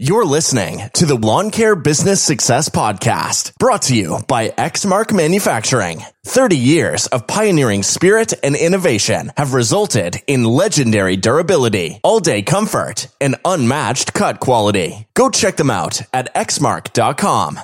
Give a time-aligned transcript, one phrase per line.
[0.00, 6.04] You're listening to the Lawn Care Business Success Podcast, brought to you by Exmark Manufacturing.
[6.24, 13.08] 30 years of pioneering spirit and innovation have resulted in legendary durability, all day comfort,
[13.20, 15.08] and unmatched cut quality.
[15.14, 17.58] Go check them out at exmark.com.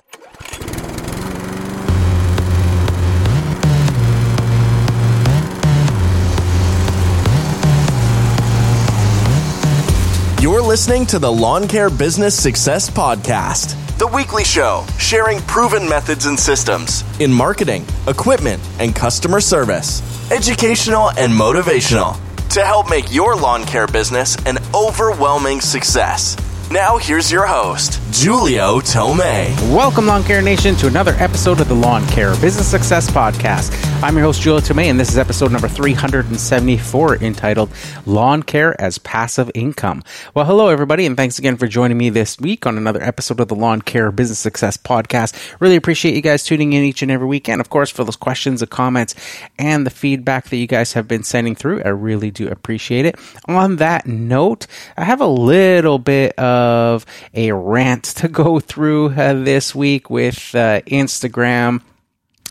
[10.45, 16.27] You're listening to the Lawn Care Business Success Podcast, the weekly show sharing proven methods
[16.27, 22.19] and systems in marketing, equipment, and customer service, educational and motivational
[22.51, 26.37] to help make your lawn care business an overwhelming success.
[26.71, 29.55] Now, here's your host, Julio Tomei.
[29.73, 33.71] Welcome, Lawn Care Nation, to another episode of the Lawn Care Business Success Podcast.
[34.03, 37.71] I'm your host, Julio Tomei, and this is episode number 374 entitled
[38.07, 40.03] Lawn Care as Passive Income.
[40.35, 43.49] Well, hello, everybody, and thanks again for joining me this week on another episode of
[43.49, 45.55] the Lawn Care Business Success Podcast.
[45.61, 48.17] Really appreciate you guys tuning in each and every week, and of course, for those
[48.17, 49.15] questions, the comments,
[49.59, 51.83] and the feedback that you guys have been sending through.
[51.85, 53.17] I really do appreciate it.
[53.47, 56.54] On that note, I have a little bit of
[57.35, 61.81] a rant to go through uh, this week with uh, Instagram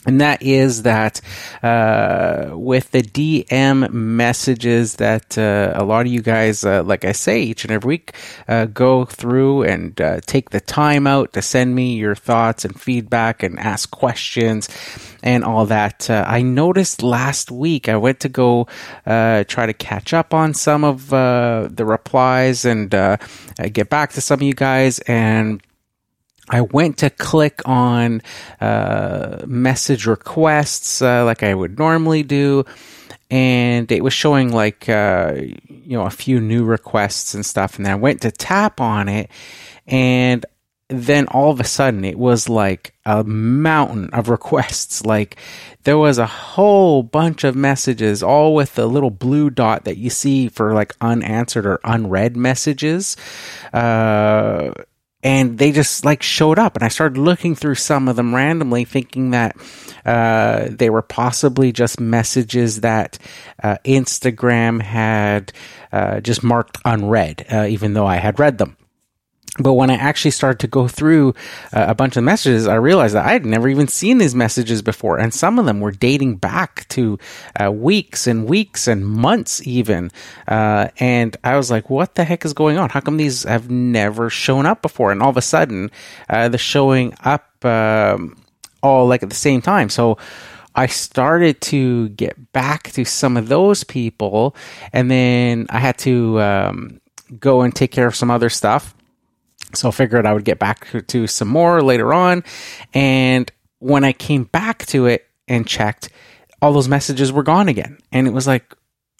[0.05, 1.21] and that is that
[1.61, 7.13] uh, with the DM messages that uh, a lot of you guys, uh, like I
[7.13, 8.13] say, each and every week,
[8.47, 12.79] uh, go through and uh, take the time out to send me your thoughts and
[12.79, 14.67] feedback and ask questions
[15.21, 16.09] and all that.
[16.09, 18.67] Uh, I noticed last week I went to go
[19.05, 24.43] try to catch up on some of the replies and get back to some of
[24.43, 25.61] you guys and
[26.49, 28.21] I went to click on
[28.59, 32.65] uh, message requests uh, like I would normally do,
[33.31, 37.77] and it was showing like uh, you know a few new requests and stuff.
[37.77, 39.29] And then I went to tap on it,
[39.87, 40.45] and
[40.89, 45.03] then all of a sudden it was like a mountain of requests.
[45.13, 45.37] Like
[45.83, 50.09] there was a whole bunch of messages, all with the little blue dot that you
[50.09, 53.15] see for like unanswered or unread messages.
[53.71, 54.71] Uh,
[55.23, 56.75] and they just like showed up.
[56.75, 59.55] And i started looking through some of them randomly thinking that
[60.05, 63.17] uh, they were possibly just messages that
[63.63, 65.53] uh, instagram had
[65.91, 68.75] uh, just marked unread uh, even though i had read them
[69.59, 71.35] but when I actually started to go through
[71.73, 74.81] uh, a bunch of messages, I realized that I had never even seen these messages
[74.81, 75.19] before.
[75.19, 77.19] And some of them were dating back to
[77.61, 80.09] uh, weeks and weeks and months, even.
[80.47, 82.89] Uh, and I was like, what the heck is going on?
[82.89, 85.11] How come these have never shown up before?
[85.11, 85.91] And all of a sudden,
[86.29, 88.35] uh, they're showing up um,
[88.81, 89.89] all like at the same time.
[89.89, 90.17] So,
[90.75, 94.55] I started to get back to some of those people,
[94.91, 96.99] and then I had to um,
[97.39, 98.95] go and take care of some other stuff
[99.75, 102.43] so I figured I would get back to some more later on.
[102.93, 106.09] And when I came back to it and checked,
[106.61, 107.97] all those messages were gone again.
[108.11, 108.73] And it was like,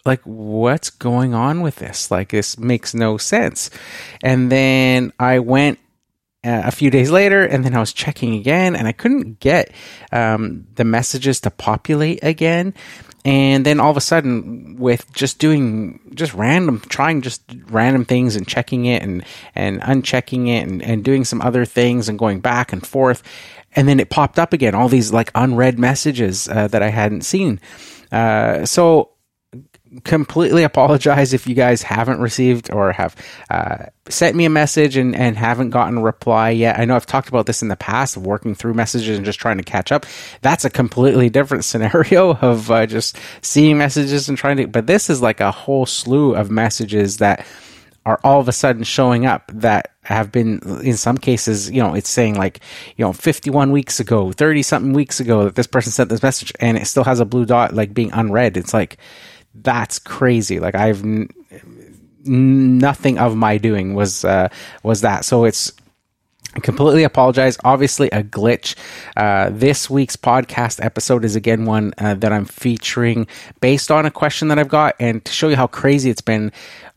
[0.06, 2.12] like what's going on with this?
[2.12, 3.70] Like this makes no sense.
[4.22, 5.80] And then I went
[6.44, 9.72] a few days later, and then I was checking again, and I couldn't get
[10.12, 12.74] um, the messages to populate again.
[13.26, 18.36] And then all of a sudden with just doing just random trying just random things
[18.36, 19.24] and checking it and
[19.56, 23.24] and unchecking it and, and doing some other things and going back and forth.
[23.78, 27.22] And then it popped up again all these like unread messages uh, that i hadn't
[27.22, 27.62] seen.
[28.12, 29.13] Uh, so
[30.04, 33.16] completely apologize if you guys haven't received or have
[33.50, 36.80] uh, sent me a message and, and haven't gotten a reply yet.
[36.80, 39.58] I know I've talked about this in the past working through messages and just trying
[39.58, 40.06] to catch up.
[40.42, 45.10] That's a completely different scenario of uh, just seeing messages and trying to, but this
[45.10, 47.46] is like a whole slew of messages that
[48.06, 51.94] are all of a sudden showing up that have been in some cases you know
[51.94, 52.60] it's saying like
[52.98, 56.52] you know 51 weeks ago 30 something weeks ago that this person sent this message
[56.60, 58.98] and it still has a blue dot like being unread it's like
[59.54, 60.60] that's crazy.
[60.60, 61.30] Like I've n-
[62.26, 64.50] nothing of my doing was uh,
[64.84, 65.26] was that.
[65.26, 65.72] So it's
[66.56, 67.58] I completely apologize.
[67.64, 68.76] Obviously, a glitch.
[69.18, 73.28] Uh, this week's podcast episode is again one uh, that I'm featuring
[73.60, 74.96] based on a question that I've got.
[75.00, 76.52] And to show you how crazy it's been,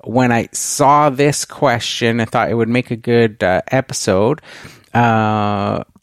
[0.04, 4.42] when I saw this question, I thought it would make a good uh, episode.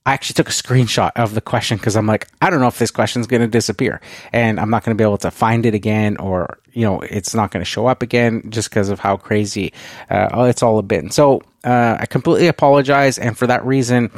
[0.05, 2.77] I actually took a screenshot of the question because I'm like, I don't know if
[2.77, 4.01] this question is going to disappear
[4.33, 7.33] and I'm not going to be able to find it again or, you know, it's
[7.33, 9.71] not going to show up again just because of how crazy
[10.09, 11.09] uh, it's all been.
[11.09, 13.17] So uh, I completely apologize.
[13.17, 14.11] And for that reason,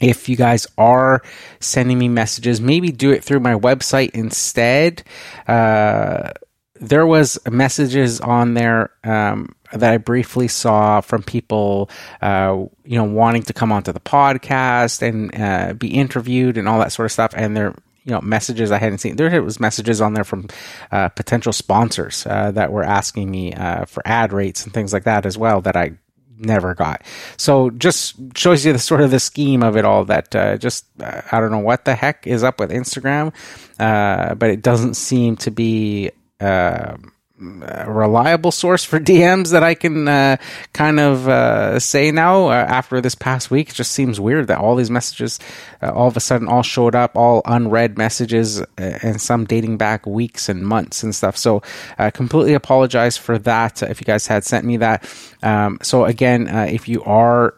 [0.00, 1.22] if you guys are
[1.60, 5.02] sending me messages, maybe do it through my website instead.
[5.46, 6.32] Uh,
[6.80, 11.90] there was messages on there um, that I briefly saw from people,
[12.22, 16.78] uh, you know, wanting to come onto the podcast and uh, be interviewed and all
[16.78, 17.32] that sort of stuff.
[17.36, 17.74] And there,
[18.04, 19.16] you know, messages I hadn't seen.
[19.16, 20.48] There was messages on there from
[20.92, 25.04] uh, potential sponsors uh, that were asking me uh, for ad rates and things like
[25.04, 25.92] that as well that I
[26.38, 27.02] never got.
[27.36, 30.04] So just shows you the sort of the scheme of it all.
[30.04, 33.32] That uh, just I don't know what the heck is up with Instagram,
[33.78, 36.96] but it doesn't seem to be uh,
[37.38, 40.36] a reliable source for DMs that I can uh,
[40.72, 43.70] kind of uh, say now uh, after this past week.
[43.70, 45.38] It just seems weird that all these messages
[45.82, 49.76] uh, all of a sudden all showed up, all unread messages, uh, and some dating
[49.76, 51.36] back weeks and months and stuff.
[51.36, 51.62] So
[51.98, 55.04] I completely apologize for that if you guys had sent me that.
[55.42, 57.54] Um, so again, if you are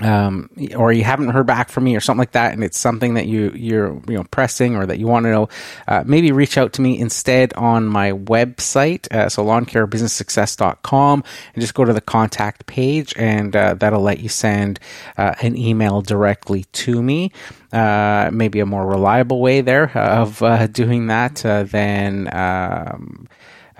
[0.00, 3.14] um, or you haven't heard back from me or something like that, and it's something
[3.14, 5.48] that you you're you know pressing or that you want to know,
[5.88, 11.24] uh, maybe reach out to me instead on my website, uh, so lawncarebusinesssuccess.com,
[11.54, 14.80] and just go to the contact page, and uh, that'll let you send
[15.16, 17.32] uh, an email directly to me.
[17.72, 21.36] Uh, maybe a more reliable way there of uh, doing that
[21.70, 22.28] than.
[22.34, 23.28] Um,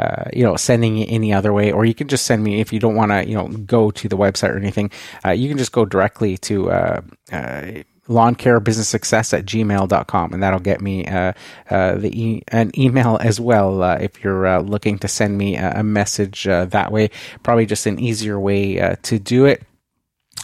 [0.01, 2.73] uh, you know, sending it any other way, or you can just send me if
[2.73, 4.91] you don't want to, you know, go to the website or anything.
[5.25, 7.01] Uh, you can just go directly to uh,
[7.33, 11.33] uh lawn care business success at gmail.com and that'll get me uh,
[11.69, 15.83] uh, the e- an email as well if you're looking to send me a, a
[15.85, 17.09] message that way
[17.45, 19.63] probably just an easier way to do it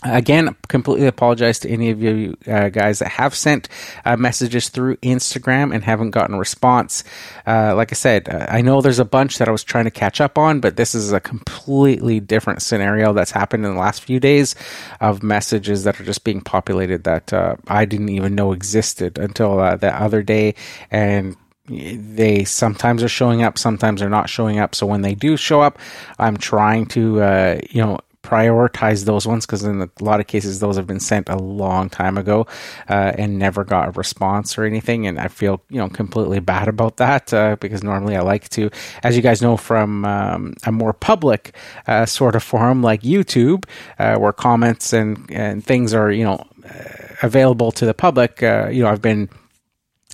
[0.09, 3.69] Again, completely apologize to any of you uh, guys that have sent
[4.05, 7.05] uh, messages through Instagram and haven't gotten a response.
[7.47, 9.91] Uh, like I said, uh, I know there's a bunch that I was trying to
[9.91, 14.03] catch up on, but this is a completely different scenario that's happened in the last
[14.03, 14.55] few days
[15.01, 19.61] of messages that are just being populated that uh, I didn't even know existed until
[19.61, 20.55] uh, the other day.
[20.91, 21.37] And
[21.69, 24.75] they sometimes are showing up, sometimes they're not showing up.
[24.75, 25.79] So when they do show up,
[26.19, 30.59] I'm trying to, uh, you know, prioritize those ones because in a lot of cases
[30.59, 32.45] those have been sent a long time ago
[32.89, 36.67] uh, and never got a response or anything and i feel you know completely bad
[36.67, 38.69] about that uh, because normally i like to
[39.05, 41.55] as you guys know from um, a more public
[41.87, 43.65] uh, sort of forum like youtube
[44.01, 48.69] uh, where comments and, and things are you know uh, available to the public uh,
[48.73, 49.29] you know i've been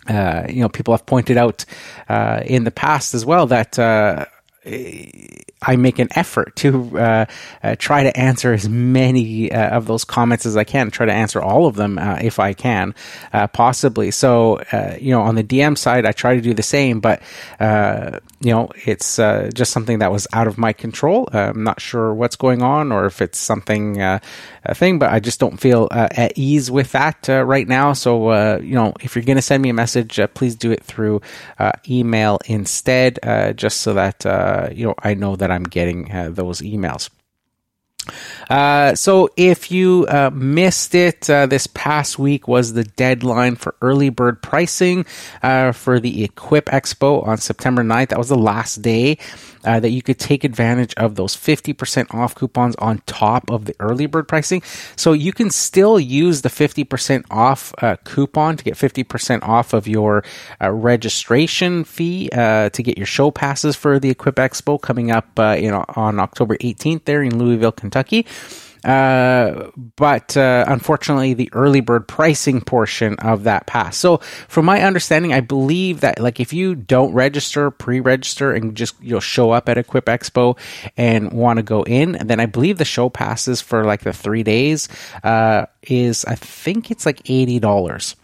[0.08, 1.64] uh, you know, people have pointed out
[2.08, 4.26] uh, in the past as well that uh,
[4.64, 7.26] I make an effort to uh,
[7.62, 10.90] uh, try to answer as many uh, of those comments as I can.
[10.90, 12.94] Try to answer all of them uh, if I can,
[13.32, 14.10] uh, possibly.
[14.10, 17.22] So, uh, you know, on the DM side, I try to do the same, but
[18.40, 21.28] you know, it's just something that was out of my control.
[21.32, 24.20] I'm not sure what's going on or if it's something a
[24.74, 27.92] thing, but I just don't feel at ease with that right now.
[27.92, 31.20] So, you know, if you're going to send me a message, please do it through
[31.88, 33.20] email instead,
[33.56, 34.26] just so that
[34.72, 37.10] you know I know that I'm getting uh, those emails.
[38.50, 43.76] Uh, so if you uh, missed it, uh, this past week was the deadline for
[43.80, 45.06] early bird pricing
[45.42, 48.08] uh, for the Equip Expo on September 9th.
[48.08, 49.18] That was the last day
[49.64, 53.74] uh, that you could take advantage of those 50% off coupons on top of the
[53.80, 54.62] early bird pricing.
[54.96, 59.88] So you can still use the 50% off uh, coupon to get 50% off of
[59.88, 60.24] your
[60.60, 65.38] uh, registration fee uh, to get your show passes for the Equip Expo coming up
[65.38, 68.26] uh, you on October 18th there in Louisville, Kentucky.
[68.84, 73.96] Uh, but uh, unfortunately, the early bird pricing portion of that pass.
[73.96, 78.94] So, from my understanding, I believe that like if you don't register, pre-register, and just
[79.00, 80.58] you'll show up at Equip Expo
[80.96, 84.42] and want to go in, then I believe the show passes for like the three
[84.42, 84.88] days
[85.22, 88.16] uh, is I think it's like eighty dollars.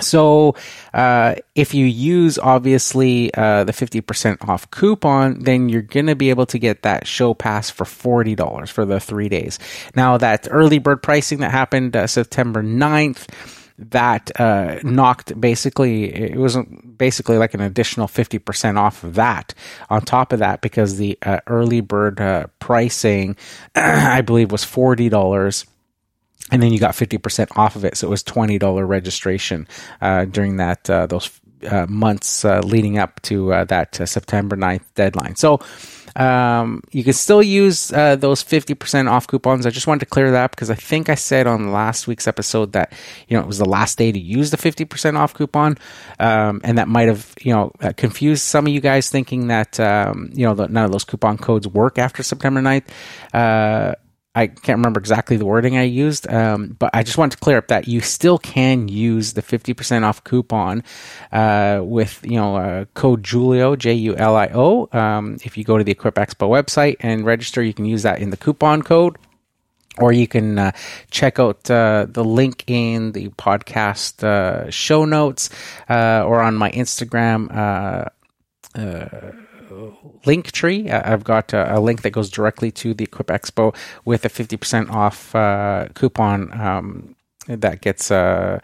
[0.00, 0.56] So,
[0.92, 6.30] uh, if you use obviously uh, the 50% off coupon, then you're going to be
[6.30, 9.58] able to get that show pass for $40 for the three days.
[9.94, 13.28] Now, that early bird pricing that happened uh, September 9th,
[13.76, 16.56] that uh, knocked basically it was
[16.96, 19.52] basically like an additional 50% off of that
[19.90, 23.36] on top of that because the uh, early bird uh, pricing
[23.74, 25.66] i believe was $40
[26.54, 27.96] and then you got 50% off of it.
[27.96, 29.66] So it was $20 registration
[30.00, 31.28] uh, during that uh, those
[31.68, 35.34] uh, months uh, leading up to uh, that uh, september 9th deadline.
[35.34, 35.58] So
[36.14, 39.66] um, you can still use those 50% off coupons.
[39.66, 42.72] I just wanted to clear that because i think i said on last week's episode
[42.74, 42.92] that
[43.26, 45.76] you know it was the last day to use the 50% off coupon.
[46.20, 50.30] Um, and that might have you know confused some of you guys thinking that um,
[50.32, 53.96] you know the, none of those coupon codes work after september 9th
[54.34, 57.56] I can't remember exactly the wording I used, um, but I just want to clear
[57.56, 60.82] up that you still can use the 50% off coupon
[61.30, 64.88] uh, with, you know, uh, code Julio, J U L I O.
[64.92, 68.18] Um, if you go to the Equip Expo website and register, you can use that
[68.20, 69.16] in the coupon code.
[69.98, 70.72] Or you can uh,
[71.12, 75.50] check out uh, the link in the podcast uh, show notes
[75.88, 78.10] or on my Instagram
[80.24, 80.90] link tree.
[80.90, 84.90] I've got a, a, link that goes directly to the Equip Expo with a 50%
[84.90, 87.16] off uh, coupon um,
[87.46, 88.60] that gets uh,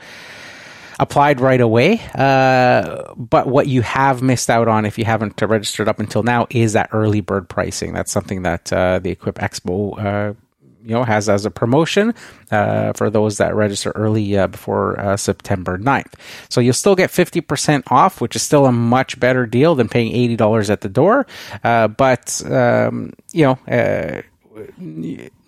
[0.98, 2.00] applied right away.
[2.14, 6.46] Uh, but what you have missed out on if you haven't registered up until now
[6.50, 7.92] is that early bird pricing.
[7.92, 10.34] That's something that uh, the Equip Expo uh,
[10.82, 12.14] you know has as a promotion
[12.50, 16.14] uh, for those that register early uh, before uh, September 9th.
[16.48, 20.12] So you'll still get 50% off, which is still a much better deal than paying
[20.36, 21.26] $80 at the door.
[21.62, 24.22] Uh, but um, you know uh,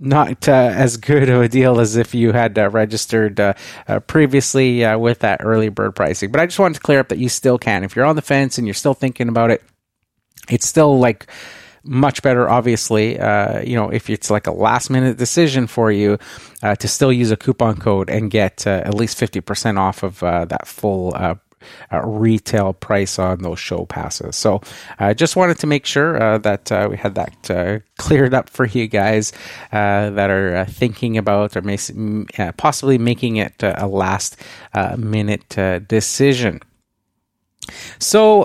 [0.00, 3.54] not uh, as good of a deal as if you had uh, registered uh,
[4.06, 6.30] previously with that early bird pricing.
[6.30, 7.84] But I just wanted to clear up that you still can.
[7.84, 9.62] If you're on the fence and you're still thinking about it,
[10.48, 11.26] it's still like
[11.84, 16.18] much better, obviously, uh, you know, if it's like a last minute decision for you
[16.62, 20.22] uh, to still use a coupon code and get uh, at least 50% off of
[20.22, 21.34] uh, that full uh,
[21.92, 24.36] uh, retail price on those show passes.
[24.36, 24.60] So
[24.98, 29.32] I just wanted to make sure that we had that cleared up for you guys
[29.70, 31.78] that are thinking about or may,
[32.56, 34.36] possibly making it a last
[34.96, 35.48] minute
[35.88, 36.60] decision.
[38.00, 38.42] So,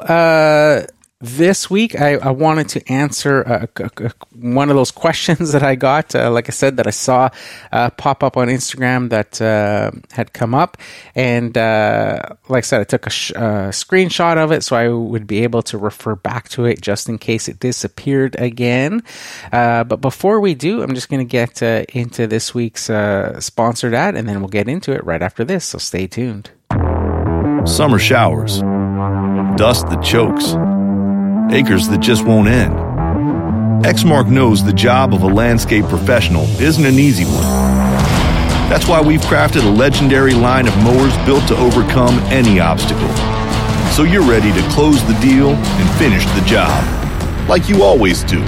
[1.19, 5.63] this week, I, I, wanted to answer a, a, a, one of those questions that
[5.63, 7.29] I got, uh, like I said, that I saw
[7.71, 10.77] uh, pop up on Instagram that uh, had come up.
[11.15, 15.25] And uh, like I said, I took a sh- screenshot of it so I would
[15.25, 19.01] be able to refer back to it just in case it disappeared again.
[19.51, 22.91] Uh, but before we do, I'm just going to get uh, into this week's
[23.43, 25.65] sponsored ad and then we'll get into it right after this.
[25.65, 26.51] So stay tuned.
[27.65, 28.59] Summer showers,
[29.57, 30.55] dust that chokes
[31.51, 32.73] acres that just won't end.
[33.83, 37.43] Exmark knows the job of a landscape professional isn't an easy one.
[38.69, 43.07] That's why we've crafted a legendary line of mowers built to overcome any obstacle.
[43.93, 46.83] So you're ready to close the deal and finish the job.
[47.47, 48.43] Like you always do.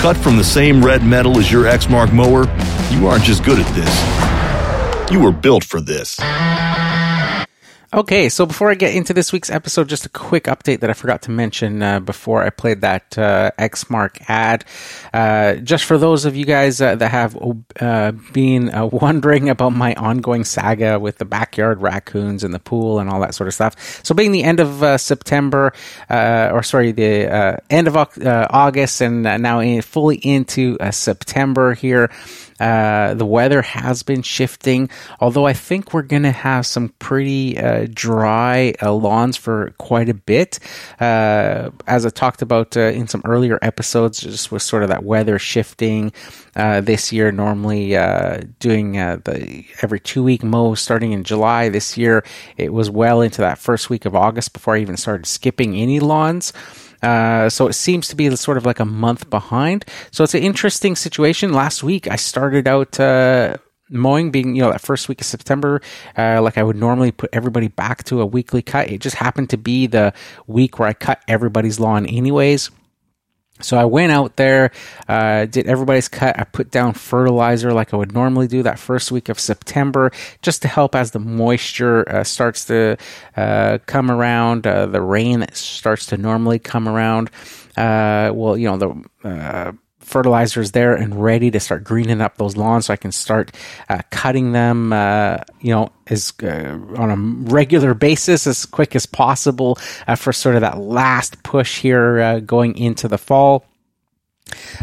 [0.00, 2.44] Cut from the same red metal as your Exmark mower,
[2.92, 5.10] you aren't just good at this.
[5.10, 6.18] You were built for this.
[7.94, 10.94] Okay, so before I get into this week's episode, just a quick update that I
[10.94, 14.64] forgot to mention uh, before I played that uh, Exmark ad.
[15.12, 17.36] Uh, just for those of you guys uh, that have
[17.78, 22.98] uh, been uh, wondering about my ongoing saga with the backyard raccoons and the pool
[22.98, 23.76] and all that sort of stuff.
[24.02, 25.74] So, being the end of September,
[26.08, 32.10] or sorry, the end of August, and now in, fully into September here.
[32.62, 34.88] Uh, the weather has been shifting,
[35.20, 40.08] although I think we're going to have some pretty uh, dry uh, lawns for quite
[40.08, 40.60] a bit.
[41.00, 45.02] Uh, as I talked about uh, in some earlier episodes, just with sort of that
[45.02, 46.12] weather shifting
[46.54, 47.96] this year, normally
[48.60, 51.68] doing the every two week mow starting in July.
[51.68, 52.22] This year,
[52.56, 55.98] it was well into that first week of August before I even started skipping any
[55.98, 56.52] lawns.
[57.02, 59.84] Uh, so it seems to be sort of like a month behind.
[60.10, 61.52] So it's an interesting situation.
[61.52, 62.98] Last week I started out.
[62.98, 63.56] Uh,
[63.92, 65.82] mowing being you know that first week of september
[66.16, 69.50] uh, like i would normally put everybody back to a weekly cut it just happened
[69.50, 70.14] to be the
[70.46, 72.70] week where i cut everybody's lawn anyways
[73.60, 74.72] so I went out there,
[75.08, 76.38] uh, did everybody's cut.
[76.38, 80.62] I put down fertilizer like I would normally do that first week of September, just
[80.62, 82.96] to help as the moisture uh, starts to
[83.36, 87.30] uh, come around, uh, the rain starts to normally come around.
[87.76, 89.72] Uh, well, you know the uh,
[90.12, 93.50] fertilizers there and ready to start greening up those lawns so I can start
[93.88, 97.16] uh, cutting them, uh, you know, as uh, on a
[97.50, 102.40] regular basis as quick as possible uh, for sort of that last push here uh,
[102.40, 103.64] going into the fall.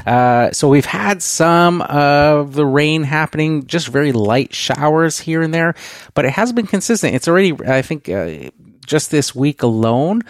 [0.04, 5.54] Uh, so we've had some of the rain happening, just very light showers here and
[5.54, 5.76] there,
[6.16, 7.14] but it has been consistent.
[7.14, 8.10] It's already, I think,
[8.84, 10.24] just this week alone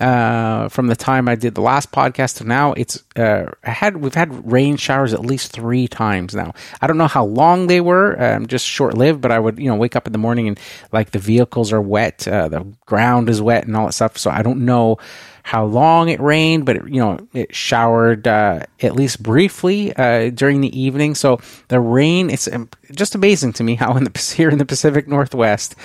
[0.00, 4.14] uh, from the time I did the last podcast to now, it's uh, had we've
[4.14, 6.52] had rain showers at least three times now.
[6.80, 9.20] I don't know how long they were, um, just short lived.
[9.20, 10.58] But I would you know wake up in the morning and
[10.92, 14.18] like the vehicles are wet, uh, the ground is wet, and all that stuff.
[14.18, 14.98] So I don't know
[15.44, 20.30] how long it rained, but it, you know it showered uh, at least briefly uh,
[20.30, 21.14] during the evening.
[21.14, 24.64] So the rain, it's um, just amazing to me how in the here in the
[24.64, 25.76] Pacific Northwest,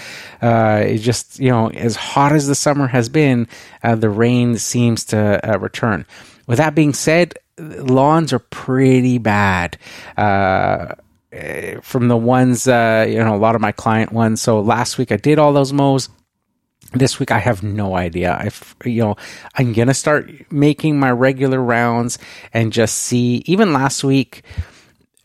[0.41, 3.49] uh, it just you know as hot as the summer has been,
[3.83, 6.05] uh, the rain seems to uh, return.
[6.47, 9.77] With that being said, lawns are pretty bad.
[10.17, 10.95] Uh,
[11.33, 14.41] eh, from the ones, uh, you know, a lot of my client ones.
[14.41, 16.07] So last week I did all those mows.
[16.91, 18.33] This week I have no idea.
[18.33, 18.49] I,
[18.87, 19.15] you know,
[19.55, 22.17] I'm gonna start making my regular rounds
[22.51, 23.43] and just see.
[23.45, 24.43] Even last week,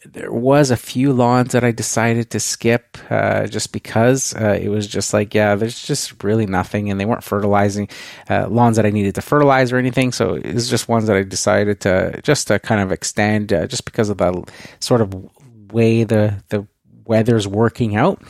[0.04, 4.68] there was a few lawns that I decided to skip uh, just because uh, it
[4.68, 7.88] was just like, yeah, there's just really nothing, and they weren't fertilizing
[8.28, 10.12] uh, lawns that I needed to fertilize or anything.
[10.12, 13.66] So it was just ones that I decided to just to kind of extend uh,
[13.66, 14.44] just because of the
[14.80, 15.14] sort of
[15.72, 16.66] way the the
[17.06, 18.22] weather's working out.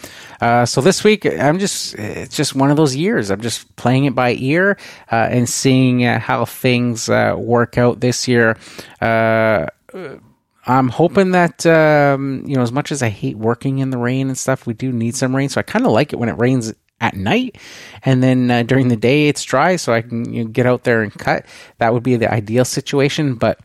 [0.45, 3.31] Uh, so this week, I'm just, it's just one of those years.
[3.31, 4.77] I'm just playing it by ear
[5.11, 8.59] uh, and seeing uh, how things uh, work out this year.
[9.01, 14.29] I'm hoping that um, you know, as much as I hate working in the rain
[14.29, 15.49] and stuff, we do need some rain.
[15.49, 17.57] So I kind of like it when it rains at night,
[18.05, 20.85] and then uh, during the day it's dry, so I can you know, get out
[20.85, 21.47] there and cut.
[21.79, 23.59] That would be the ideal situation, but.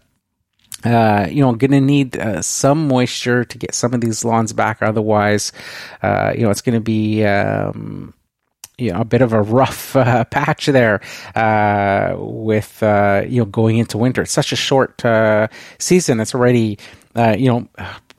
[0.83, 4.53] Uh, you know, going to need uh, some moisture to get some of these lawns
[4.53, 4.81] back.
[4.81, 5.51] Otherwise,
[6.01, 8.13] uh, you know, it's going to be um,
[8.77, 11.01] you know a bit of a rough uh, patch there
[11.35, 14.21] uh, with uh, you know going into winter.
[14.21, 15.01] It's such a short
[15.79, 16.19] season.
[16.19, 16.77] It's already
[17.15, 17.67] you know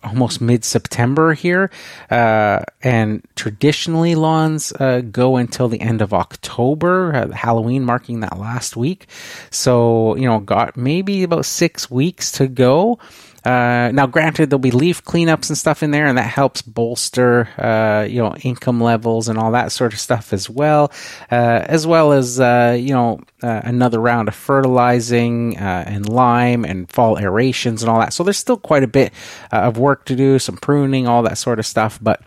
[0.03, 1.71] almost mid September here,
[2.11, 4.73] uh, and traditionally lawns
[5.11, 7.31] go until the end of October.
[7.35, 9.07] Halloween marking that last week,
[9.51, 12.99] so you know got maybe about six weeks to go.
[13.45, 17.49] Uh, now, granted, there'll be leaf cleanups and stuff in there, and that helps bolster,
[17.59, 20.93] uh, you know, income levels and all that sort of stuff as well,
[21.31, 26.65] uh, as well as, uh, you know, uh, another round of fertilizing uh, and lime
[26.65, 28.13] and fall aerations and all that.
[28.13, 29.13] So there's still quite a bit
[29.51, 32.23] of work to do, some pruning, all that sort of stuff, but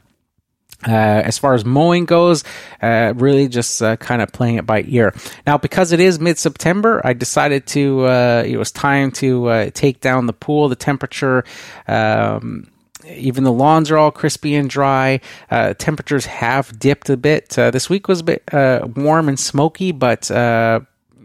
[0.88, 2.44] uh, as far as mowing goes,
[2.82, 5.14] uh, really just uh, kind of playing it by ear.
[5.46, 9.70] Now, because it is mid September, I decided to, uh, it was time to uh,
[9.74, 11.44] take down the pool, the temperature.
[11.88, 12.70] Um,
[13.06, 15.20] even the lawns are all crispy and dry.
[15.52, 17.50] Uh, temperatures have dipped a bit.
[17.50, 18.44] this week was a bit
[18.96, 20.32] warm and smoky, but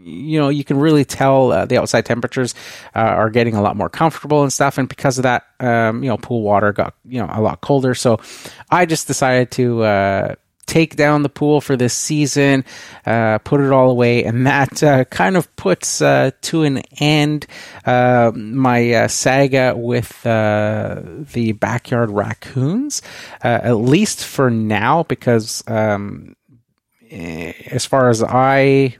[0.03, 2.55] you know you can really tell uh, the outside temperatures
[2.95, 4.77] uh, are getting a lot more comfortable and stuff.
[4.77, 7.93] And because of that um, you know pool water got you know a lot colder.
[7.95, 8.19] So
[8.69, 12.63] i just decided to uh, take down the pool for this season
[13.05, 14.23] uh, put it all away.
[14.23, 17.47] And that uh, kind of puts uh, to an end
[17.85, 23.01] my saga with the backyard raccoons
[23.41, 26.35] at least for now because um,
[27.09, 28.95] eh, as far as i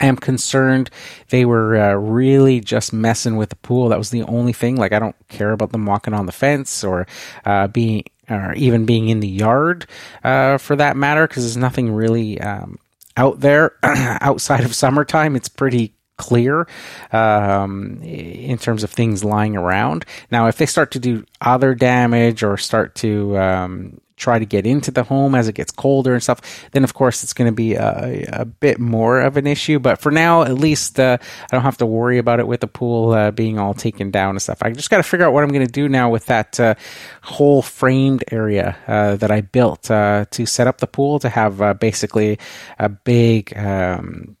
[0.00, 0.90] am concerned
[1.28, 3.88] they were uh, really just messing with the pool.
[3.88, 4.76] That was the only thing.
[4.76, 7.06] Like I don't care about them walking on the fence or
[7.44, 9.86] uh, being or even being in the yard
[10.24, 12.78] uh, for that matter, because there's nothing really um,
[13.16, 15.36] out there outside of summertime.
[15.36, 16.66] It's pretty clear
[17.12, 20.04] um, in terms of things lying around.
[20.30, 24.66] Now, if they start to do other damage or start to um, try to get
[24.66, 26.40] into the home as it gets colder and stuff,
[26.72, 29.78] then of course it's going to be a, a, bit more of an issue.
[29.78, 32.66] But for now, at least uh, I don't have to worry about it with the
[32.66, 34.58] pool uh, being all taken down and stuff.
[34.62, 36.74] I just got to figure out what I'm going to do now with that uh,
[37.22, 41.60] whole framed area uh, that I built uh, to set up the pool to have
[41.60, 42.38] uh, basically
[42.78, 43.56] a big.
[43.56, 44.35] Um,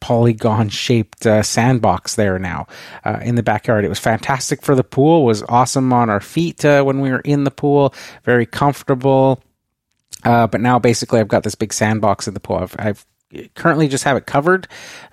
[0.00, 2.66] polygon shaped uh, sandbox there now
[3.04, 3.84] uh, in the backyard.
[3.84, 5.24] It was fantastic for the pool.
[5.24, 7.94] Was awesome on our feet uh, when we were in the pool.
[8.24, 9.42] Very comfortable.
[10.24, 12.56] Uh, but now basically I've got this big sandbox in the pool.
[12.56, 13.06] I've, I've
[13.54, 14.66] currently just have it covered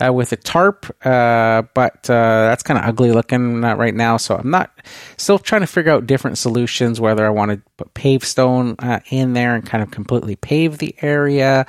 [0.04, 4.18] uh, with a tarp, uh, but that's kind of ugly looking right now.
[4.18, 4.72] So I'm not
[5.18, 7.02] still trying to figure out different solutions.
[7.02, 8.76] Whether I want to put pavestone
[9.10, 11.66] in there and kind of completely pave the area,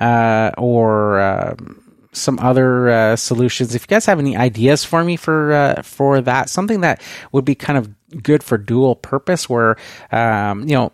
[0.00, 1.81] or um,
[2.12, 3.74] some other uh, solutions.
[3.74, 7.44] If you guys have any ideas for me for uh, for that, something that would
[7.44, 9.76] be kind of good for dual purpose, where
[10.10, 10.92] um, you know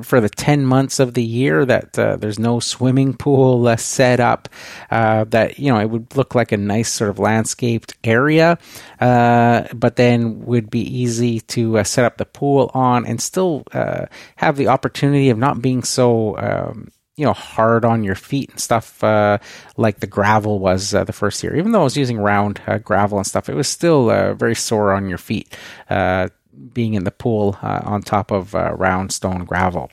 [0.00, 4.20] for the 10 months of the year that uh, there's no swimming pool uh, set
[4.20, 4.48] up
[4.90, 8.58] uh, that you know it would look like a nice sort of landscaped area
[9.00, 13.64] uh, but then would be easy to uh, set up the pool on and still
[13.72, 18.50] uh, have the opportunity of not being so um, you know hard on your feet
[18.50, 19.38] and stuff uh,
[19.76, 21.56] like the gravel was uh, the first year.
[21.56, 24.54] Even though I was using round uh, gravel and stuff, it was still uh, very
[24.54, 25.56] sore on your feet
[25.90, 26.28] uh,
[26.72, 29.90] being in the pool uh, on top of round stone gravel.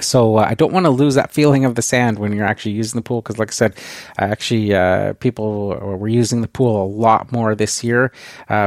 [0.00, 2.96] So I don't want to lose that feeling of the sand when you're actually using
[2.96, 3.74] the pool because, like I said,
[4.16, 4.68] actually
[5.16, 8.10] people were using the pool a lot more this year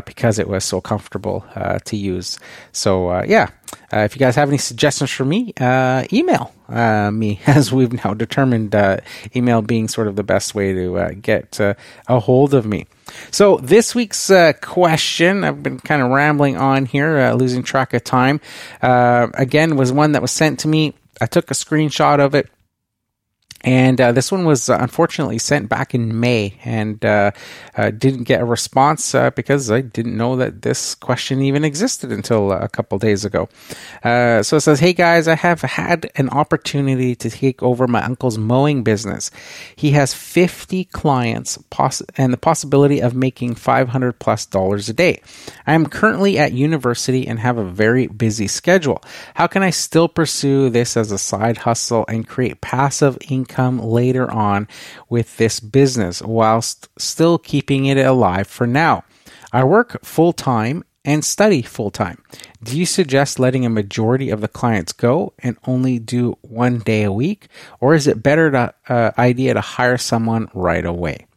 [0.06, 1.44] because it was so comfortable
[1.84, 2.38] to use.
[2.74, 3.50] So yeah,
[3.92, 5.52] if you guys have any suggestions for me,
[6.14, 8.98] email uh, me, as we've now determined uh,
[9.36, 11.74] email being sort of the best way to uh, get uh,
[12.08, 12.86] a hold of me.
[13.32, 17.94] So this week's uh, question, I've been kind of rambling on here, uh, losing track
[17.94, 18.42] of time.
[18.82, 20.94] again, was one that was sent to me.
[21.22, 22.50] I took a screenshot of it
[23.66, 27.32] and uh, this one was uh, unfortunately sent back in May and uh,
[27.76, 32.12] uh didn't get a response uh, because I didn't know that this question even existed
[32.12, 33.50] until uh, a couple days ago.
[34.04, 38.38] so it says, Hey guys, I have had an opportunity to take over my uncle's
[38.38, 39.32] mowing business.
[39.76, 45.22] He has 50 clients poss- and the possibility of making 500 plus dollars a day.
[45.66, 49.02] I am currently at university and have a very busy schedule.
[49.34, 53.55] How can I still pursue this as a side hustle and create passive income?
[53.56, 54.68] Income later on
[55.10, 59.04] with this business whilst still keeping it alive for now.
[59.52, 62.22] I work full time and study full time.
[62.64, 67.04] Do you suggest letting a majority of the clients go and only do one day
[67.04, 67.48] a week,
[67.80, 71.28] or is it better to uh, idea to hire someone right away?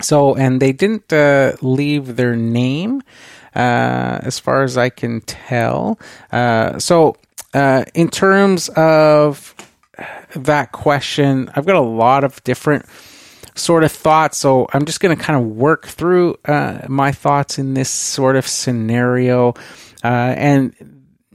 [0.00, 3.02] So, and they didn't uh, leave their name,
[3.54, 5.98] uh, as far as I can tell.
[6.30, 7.16] Uh, so,
[7.52, 9.56] uh, in terms of
[10.34, 12.86] that question, I've got a lot of different
[13.54, 14.38] sort of thoughts.
[14.38, 18.36] So I'm just going to kind of work through uh, my thoughts in this sort
[18.36, 19.54] of scenario.
[20.04, 20.74] Uh, and,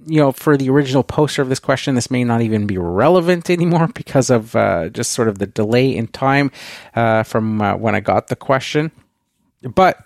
[0.06, 3.50] you know, for the original poster of this question, this may not even be relevant
[3.50, 6.52] anymore because of uh, just sort of the delay in time
[6.96, 8.92] uh, from uh, when I got the question.
[9.62, 9.98] But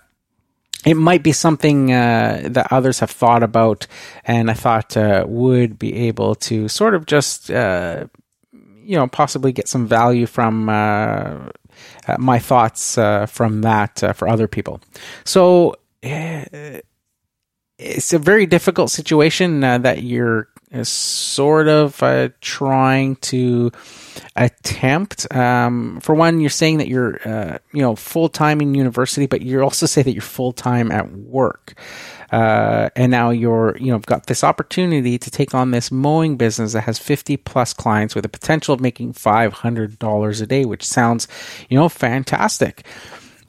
[0.86, 3.88] it might be something uh, that others have thought about,
[4.24, 8.06] and I thought uh, would be able to sort of just uh,
[8.88, 11.50] you know possibly get some value from uh,
[12.06, 14.80] uh, my thoughts uh, from that uh, for other people.
[15.24, 16.80] So uh,
[17.78, 20.48] it's a very difficult situation uh, that you're
[20.82, 22.02] sort of
[22.40, 23.70] trying to
[24.36, 25.32] attempt.
[25.34, 27.20] Um, for one, you're saying that you're
[27.72, 31.12] you know full time in university, but you also say that you're full time at
[31.12, 31.78] work.
[32.30, 36.72] Uh, and now you're you know got this opportunity to take on this mowing business
[36.72, 41.26] that has 50 plus clients with a potential of making $500 a day which sounds
[41.68, 42.84] you know fantastic.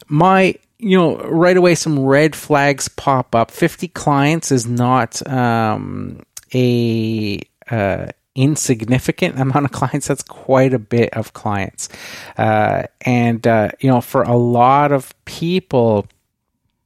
[0.07, 3.51] My you know right away some red flags pop up.
[3.51, 7.39] 50 clients is not um, a
[7.69, 10.07] uh, insignificant amount of clients.
[10.07, 11.89] That's quite a bit of clients.
[12.37, 16.07] Uh, and uh, you know for a lot of people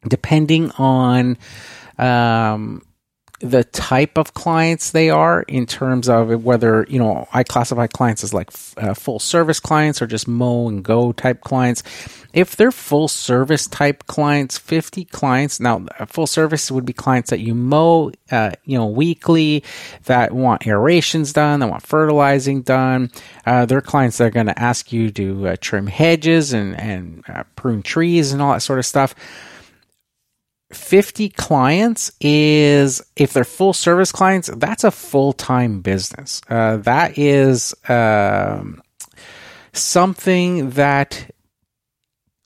[0.07, 1.37] depending on
[1.97, 2.81] um,
[3.43, 8.23] the type of clients they are in terms of whether you know I classify clients
[8.23, 11.83] as like uh, full service clients or just mow and go type clients.
[12.31, 17.41] If they're full service type clients, 50 clients now full service would be clients that
[17.41, 19.65] you mow uh, you know weekly
[20.05, 23.11] that want aerations done, that want fertilizing done.
[23.45, 27.25] Uh, they're clients that are going to ask you to uh, trim hedges and and
[27.27, 29.13] uh, prune trees and all that sort of stuff
[30.73, 36.41] 50 clients is if they're full service clients that's a full-time business.
[36.49, 38.81] Uh, that is um,
[39.71, 41.29] something that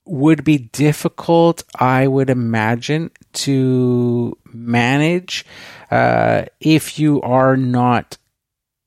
[0.05, 5.45] would be difficult i would imagine to manage
[5.91, 8.17] uh, if you are not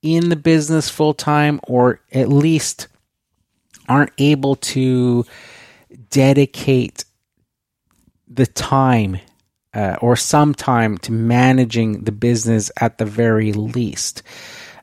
[0.03, 2.88] in the business full-time or at least
[3.87, 5.26] aren't able to
[6.09, 7.05] dedicate
[8.29, 9.18] the time
[9.74, 14.22] uh, or some time to managing the business at the very least.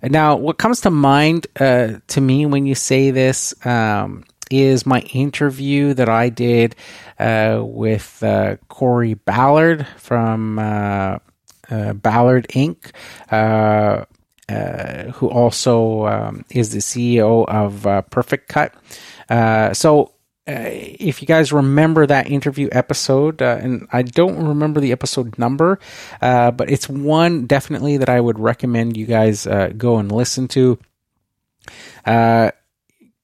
[0.02, 5.00] Now, what comes to mind uh, to me when you say this um, is my
[5.02, 6.76] interview that I did
[7.20, 11.18] uh, with uh, Corey Ballard from uh,
[11.70, 12.92] uh, Ballard Inc.,
[15.16, 18.74] who also um, is the CEO of Perfect Cut.
[19.76, 20.17] so uh,
[20.48, 25.80] if you guys remember that interview episode, uh, and I don't remember the episode number,
[26.22, 30.48] uh, but it's one definitely that I would recommend you guys uh, go and listen
[30.50, 30.80] to.
[32.06, 32.52] Uh,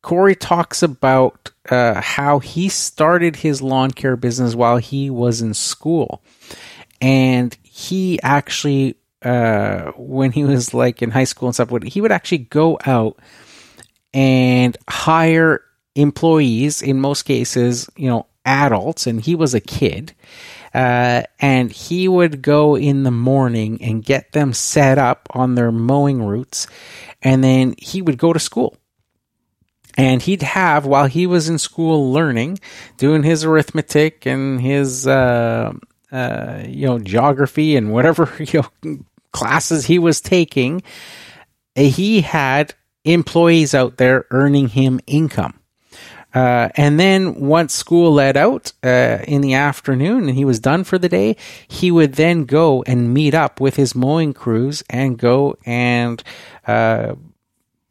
[0.01, 6.21] Corey talks about how he started his lawn care business while he was in school.
[6.99, 12.39] And he actually, when he was like in high school and stuff, he would actually
[12.39, 13.17] go out
[14.13, 15.61] and hire
[15.95, 20.13] employees, in most cases, you know, adults, and he was a kid.
[20.73, 25.71] Uh, and he would go in the morning and get them set up on their
[25.71, 26.67] mowing routes,
[27.21, 28.75] and then he would go to school.
[29.95, 32.59] And he'd have, while he was in school learning,
[32.97, 35.73] doing his arithmetic and his, uh,
[36.11, 38.97] uh, you know, geography and whatever you know,
[39.31, 40.81] classes he was taking,
[41.75, 42.73] he had
[43.05, 45.59] employees out there earning him income.
[46.33, 50.83] Uh, and then once school let out uh, in the afternoon and he was done
[50.83, 51.35] for the day,
[51.67, 56.23] he would then go and meet up with his mowing crews and go and
[56.65, 57.13] uh,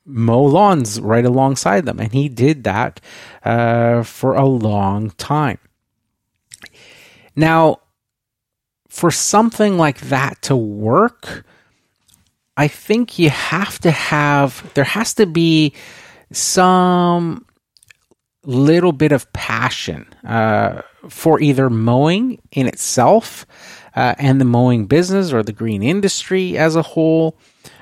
[0.05, 2.01] mow lawns right alongside them.
[2.01, 3.01] And he did that
[3.45, 5.59] uh, for a long time.
[7.37, 7.81] Now,
[8.89, 11.47] for something like that to work,
[12.57, 15.73] I think you have to have, there has to be
[16.31, 17.47] some
[18.45, 23.47] little bit of passion uh, for either mowing in itself
[23.95, 27.37] uh, and the mowing business or the green industry as a whole.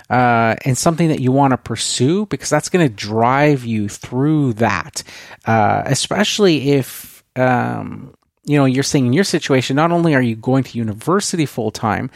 [0.09, 4.53] Uh, and something that you want to pursue because that's going to drive you through
[4.53, 5.05] that,
[5.46, 8.12] uh, especially if um,
[8.44, 9.77] you know you're saying in your situation.
[9.77, 12.11] Not only are you going to university full time,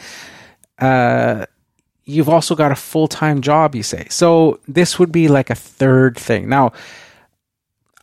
[0.79, 1.45] uh,
[2.03, 3.75] you've also got a full time job.
[3.75, 4.59] You say so.
[4.67, 6.49] This would be like a third thing.
[6.49, 6.73] Now,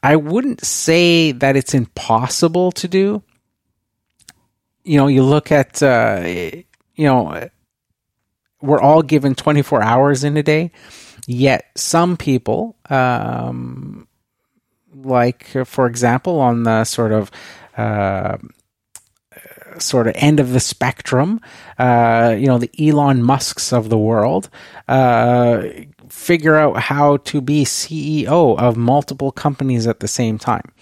[0.02, 3.22] I wouldn't say that it's impossible to do.
[4.84, 7.48] You know, you look at, uh, you know,
[8.60, 10.72] we're all given 24 hours in a day,
[11.26, 14.08] yet some people, um,
[14.94, 17.30] like, for example, on the sort of,
[17.76, 18.38] uh,
[19.78, 21.40] sort of end of the spectrum,
[21.78, 24.50] uh, you know, the Elon Musks of the world,
[24.88, 25.62] uh,
[26.22, 30.72] figure out how to be CEO of multiple companies at the same time.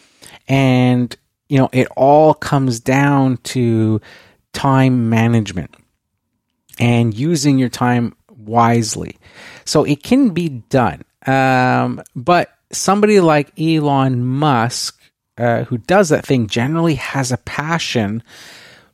[0.47, 1.17] And,
[1.49, 4.01] you know, it all comes down to
[4.53, 5.75] time management
[6.79, 9.17] and using your time wisely.
[9.65, 11.05] So it can be done.
[11.27, 15.01] Um, but somebody like Elon Musk,
[15.39, 18.23] uh, who does that thing, generally has a passion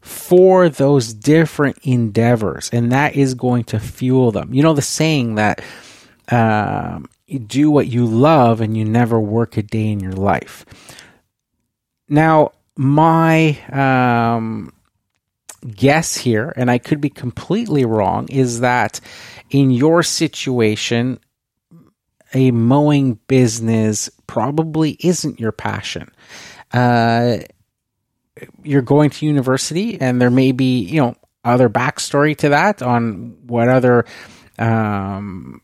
[0.01, 4.55] for those different endeavors, and that is going to fuel them.
[4.55, 5.61] You know, the saying that
[6.29, 10.65] um, you do what you love and you never work a day in your life.
[12.09, 14.73] Now, my um,
[15.67, 19.01] guess here, and I could be completely wrong, is that
[19.51, 21.19] in your situation,
[22.35, 26.11] a mowing business probably isn't your passion.
[26.73, 27.39] Uh,
[28.63, 33.37] you're going to university, and there may be, you know, other backstory to that on
[33.47, 34.05] what other
[34.59, 35.63] um,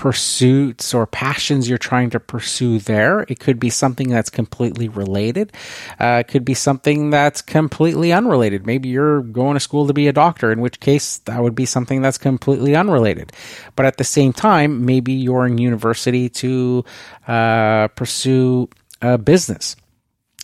[0.00, 3.26] pursuits or passions you're trying to pursue there.
[3.28, 5.52] It could be something that's completely related.
[6.00, 8.64] Uh, it could be something that's completely unrelated.
[8.64, 11.66] Maybe you're going to school to be a doctor, in which case that would be
[11.66, 13.32] something that's completely unrelated.
[13.76, 16.82] But at the same time, maybe you're in university to
[17.28, 18.70] uh, pursue
[19.02, 19.76] a business,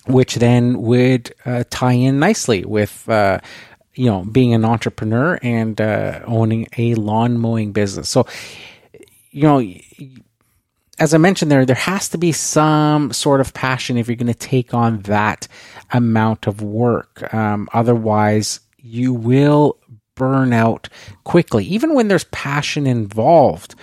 [0.06, 3.40] which then would uh, tie in nicely with uh,
[3.94, 8.10] you know being an entrepreneur and uh, owning a lawn mowing business.
[8.10, 8.26] So
[9.36, 9.62] you know,
[10.98, 14.28] as I mentioned there, there has to be some sort of passion if you're going
[14.28, 15.46] to take on that
[15.92, 17.34] amount of work.
[17.34, 19.78] Um, otherwise, you will
[20.14, 20.88] burn out
[21.24, 23.74] quickly, even when there's passion involved.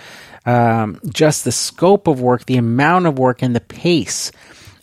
[0.48, 4.32] Um, just the scope of work, the amount of work, and the pace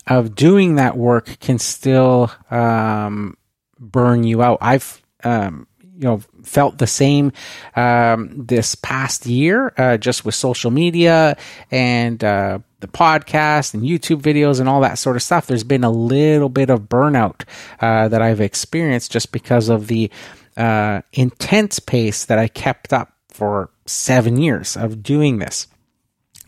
[0.07, 3.37] of doing that work can still um,
[3.77, 4.59] burn you out.
[4.61, 5.67] I've um,
[6.01, 7.33] you know felt the same
[7.77, 11.37] um, this past year, uh, just with social media
[11.71, 15.47] and uh, the podcast and YouTube videos and all that sort of stuff.
[15.47, 17.43] There's been a little bit of burnout
[17.81, 20.11] uh, that I've experienced just because of the
[20.57, 25.67] uh, intense pace that I kept up for seven years of doing this.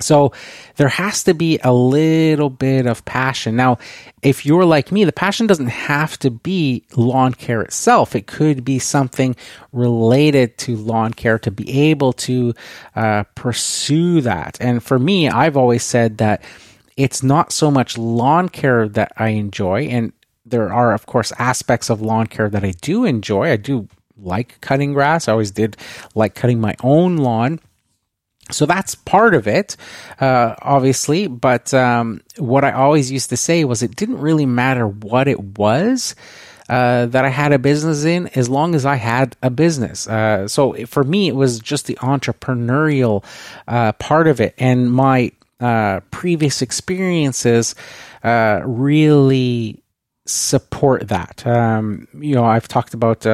[0.02, 0.32] So
[0.76, 3.56] there has to be a little bit of passion.
[3.56, 3.78] Now,
[4.22, 8.14] if you're like me, the passion doesn't have to be lawn care itself.
[8.14, 9.36] It could be something
[9.72, 12.54] related to lawn care to be able to
[12.94, 14.58] uh, pursue that.
[14.60, 16.42] And for me, I've always said that
[16.96, 19.82] it's not so much lawn care that I enjoy.
[19.84, 20.12] And
[20.44, 23.50] there are, of course, aspects of lawn care that I do enjoy.
[23.50, 25.28] I do like cutting grass.
[25.28, 25.76] I always did
[26.14, 27.60] like cutting my own lawn
[28.50, 29.76] so that's part of it,
[30.20, 31.26] uh, obviously.
[31.26, 35.58] But um, what I always used to say was it didn't really matter what it
[35.58, 36.14] was.
[36.68, 40.06] Uh, that I had a business in as long as I had a business.
[40.06, 43.24] Uh, so for me, it was just the entrepreneurial
[43.68, 44.54] uh, part of it.
[44.56, 47.74] And my uh, previous experiences
[48.22, 49.82] uh, really
[50.24, 51.46] support that.
[51.46, 53.26] Um, you know, I've talked about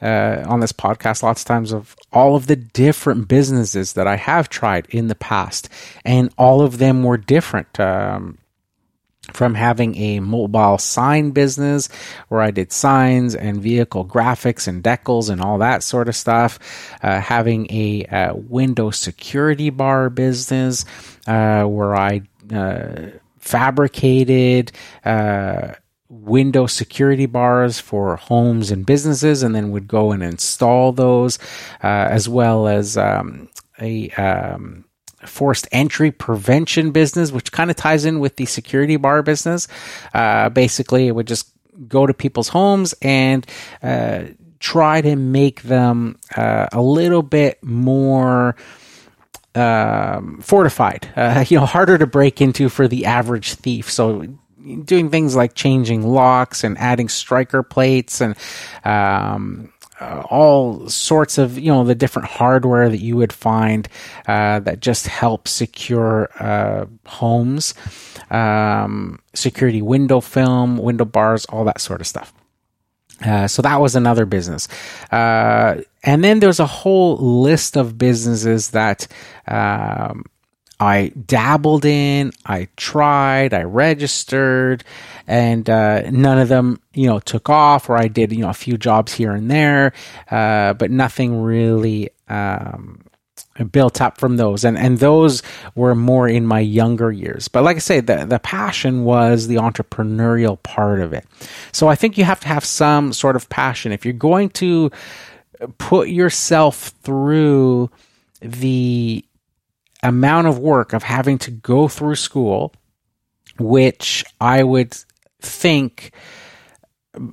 [0.00, 4.16] uh, on this podcast lots of times of all of the different businesses that I
[4.16, 5.68] have tried in the past,
[6.04, 7.78] and all of them were different.
[7.78, 8.38] Um,
[9.32, 11.88] from having a mobile sign business
[12.28, 16.58] where I did signs and vehicle graphics and decals and all that sort of stuff,
[17.02, 20.84] uh, having a uh, window security bar business
[21.26, 24.72] uh, where I uh, fabricated
[25.04, 25.74] uh,
[26.08, 31.38] window security bars for homes and businesses and then would go and install those,
[31.82, 33.48] uh, as well as um,
[33.80, 34.84] a um,
[35.26, 39.68] forced entry prevention business, which kind of ties in with the security bar business.
[40.14, 41.50] Uh, basically, it would just
[41.86, 43.46] go to people's homes and
[43.82, 44.24] uh,
[44.60, 48.56] try to make them uh, a little bit more.
[49.54, 53.90] Um, fortified, uh, you know, harder to break into for the average thief.
[53.90, 54.24] So,
[54.76, 58.36] doing things like changing locks and adding striker plates and
[58.84, 63.88] um, uh, all sorts of you know the different hardware that you would find
[64.26, 67.74] uh, that just help secure uh, homes,
[68.30, 72.32] um, security window film, window bars, all that sort of stuff.
[73.24, 74.68] Uh, so that was another business.
[75.10, 79.08] Uh, and then there's a whole list of businesses that
[79.48, 80.24] um,
[80.80, 84.84] I dabbled in, I tried, I registered,
[85.26, 87.88] and uh, none of them, you know, took off.
[87.90, 89.92] Or I did, you know, a few jobs here and there,
[90.30, 93.00] uh, but nothing really um,
[93.72, 94.64] built up from those.
[94.64, 95.42] And and those
[95.74, 97.48] were more in my younger years.
[97.48, 101.26] But like I say, the the passion was the entrepreneurial part of it.
[101.72, 104.90] So I think you have to have some sort of passion if you're going to
[105.78, 107.90] put yourself through
[108.40, 109.24] the
[110.02, 112.72] amount of work of having to go through school,
[113.58, 114.96] which I would
[115.40, 116.12] think,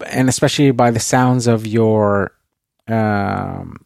[0.07, 2.31] and especially by the sounds of your
[2.87, 3.85] um,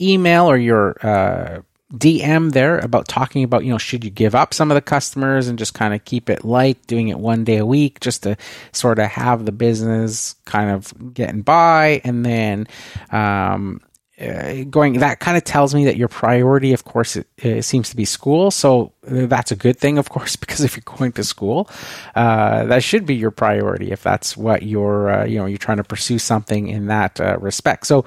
[0.00, 1.60] email or your uh,
[1.94, 5.48] DM there about talking about, you know, should you give up some of the customers
[5.48, 8.36] and just kind of keep it light, doing it one day a week just to
[8.72, 12.00] sort of have the business kind of getting by.
[12.04, 12.68] And then
[13.10, 13.80] um,
[14.20, 17.88] uh, going that kind of tells me that your priority of course it, it, seems
[17.90, 18.50] to be school.
[18.50, 21.70] So that's a good thing of course because if you're going to school
[22.14, 25.78] uh, that should be your priority if that's what you're uh, you know you're trying
[25.78, 27.86] to pursue something in that uh, respect.
[27.86, 28.04] So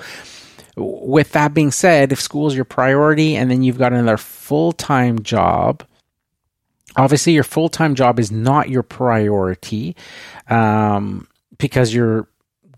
[0.75, 5.21] with that being said if school is your priority and then you've got another full-time
[5.21, 5.83] job
[6.95, 9.95] obviously your full-time job is not your priority
[10.49, 12.27] um, because you're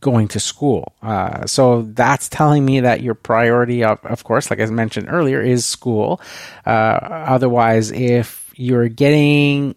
[0.06, 0.94] going to school.
[1.02, 5.42] Uh, so that's telling me that your priority, of, of course, like I mentioned earlier,
[5.42, 6.22] is school.
[6.64, 6.70] Uh,
[7.36, 9.74] otherwise, if you're getting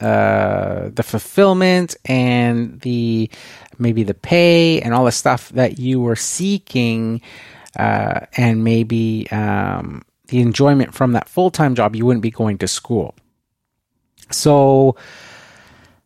[0.00, 3.28] uh, the fulfillment and the
[3.78, 7.20] maybe the pay and all the stuff that you were seeking,
[7.76, 12.56] uh, and maybe um, the enjoyment from that full time job, you wouldn't be going
[12.56, 13.14] to school.
[14.30, 14.96] So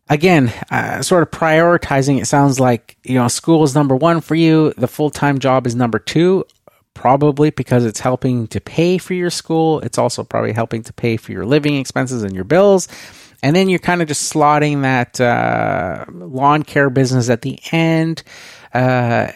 [0.09, 4.35] again, uh, sort of prioritizing, it sounds like, you know, school is number one for
[4.35, 4.73] you.
[4.77, 6.45] The full time job is number two,
[6.93, 9.79] probably because it's helping to pay for your school.
[9.81, 12.87] It's also probably helping to pay for your living expenses and your bills.
[13.43, 18.23] And then you're kind of just slotting that uh, lawn care business at the end
[18.73, 19.31] uh,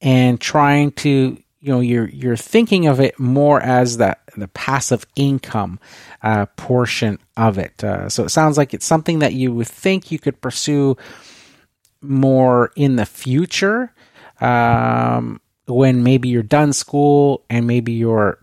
[0.00, 5.04] and trying to you know you're you're thinking of it more as the the passive
[5.16, 5.80] income
[6.22, 7.82] uh, portion of it.
[7.82, 10.96] Uh, so it sounds like it's something that you would think you could pursue
[12.00, 13.92] more in the future
[14.40, 18.38] um, when maybe you're done school and maybe you're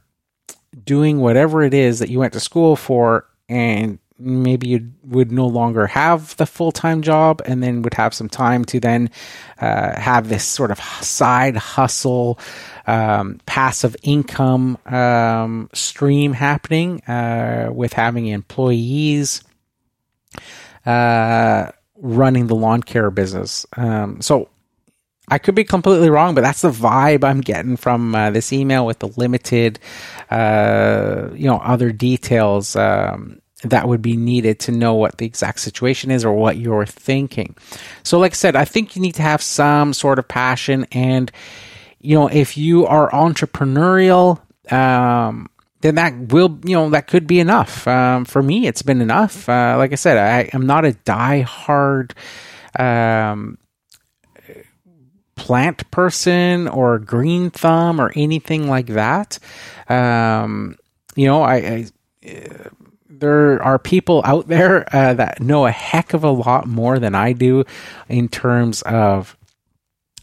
[0.84, 5.48] doing whatever it is that you went to school for and maybe you would no
[5.48, 9.10] longer have the full time job and then would have some time to then
[9.60, 12.40] uh, have this sort of side hustle,
[12.88, 19.44] um, passive income um, stream happening uh, with having employees
[20.86, 23.66] uh, running the lawn care business.
[23.76, 24.50] Um, so
[25.28, 28.86] I could be completely wrong, but that's the vibe I'm getting from uh, this email
[28.86, 29.80] with the limited,
[30.30, 35.60] uh, you know, other details um, that would be needed to know what the exact
[35.60, 37.56] situation is or what you're thinking.
[38.04, 40.86] So, like I said, I think you need to have some sort of passion.
[40.92, 41.32] And,
[42.00, 44.40] you know, if you are entrepreneurial,
[44.72, 45.50] um,
[45.82, 47.88] then that will, you know, that could be enough.
[47.88, 49.48] Um, for me, it's been enough.
[49.48, 52.14] Uh, like I said, I am not a die-hard
[52.80, 53.58] um,
[55.36, 59.38] plant person or green thumb or anything like that.
[59.88, 60.78] Um,
[61.16, 61.86] you know, I, I
[63.20, 67.16] there are people out there uh, that know a heck of a lot more than
[67.16, 67.64] I do
[68.10, 69.38] in terms of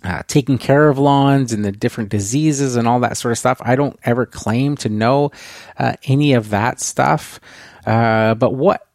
[0.05, 3.61] uh, taking care of lawns and the different diseases and all that sort of stuff.
[3.62, 5.31] I don't ever claim to know
[5.79, 7.41] uh, any of that stuff.
[7.87, 8.87] Uh, but what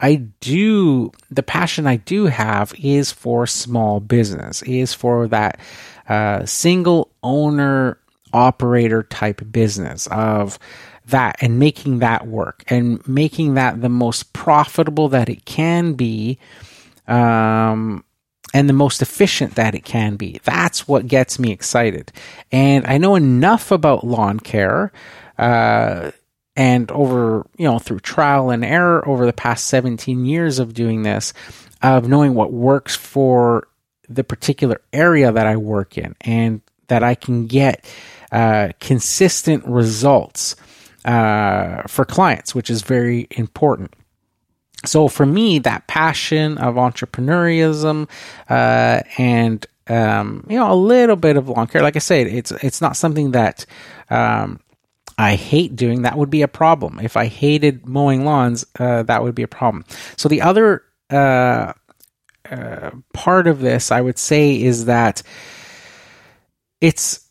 [0.00, 5.60] I do, the passion I do have is for small business, is for that
[6.08, 7.98] uh, single owner
[8.32, 10.58] operator type business of
[11.06, 16.38] that and making that work and making that the most profitable that it can be
[17.08, 18.04] um,
[18.54, 20.40] and the most efficient that it can be.
[20.44, 22.12] That's what gets me excited.
[22.52, 24.92] And I know enough about lawn care.
[25.38, 26.10] Uh,
[26.56, 31.04] and over, you know, through trial and error over the past 17 years of doing
[31.04, 31.32] this,
[31.80, 33.68] of knowing what works for
[34.08, 37.84] the particular area that I work in and that I can get
[38.32, 40.56] uh, consistent results
[41.04, 43.94] uh, for clients, which is very important.
[44.84, 48.08] So for me, that passion of entrepreneurialism
[48.48, 52.50] uh, and um, you know a little bit of lawn care, like I said, it's
[52.50, 53.66] it's not something that
[54.08, 54.60] um,
[55.18, 56.02] I hate doing.
[56.02, 56.98] That would be a problem.
[57.02, 59.84] If I hated mowing lawns, uh, that would be a problem.
[60.16, 61.74] So the other uh,
[62.50, 65.22] uh, part of this, I would say, is that
[66.80, 67.28] it's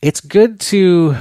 [0.00, 1.16] it's good to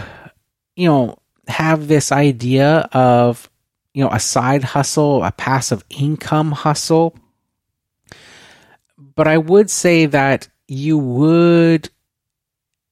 [0.76, 1.18] you know
[1.48, 3.50] have this idea of
[3.94, 7.16] you know a side hustle, a passive income hustle.
[9.16, 11.90] But I would say that you would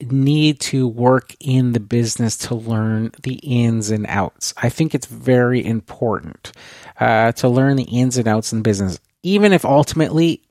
[0.02, 4.54] need to work in the business to learn the ins and outs.
[4.58, 6.52] I think it's very important
[7.00, 10.42] uh, to learn the ins and outs in business, even if ultimately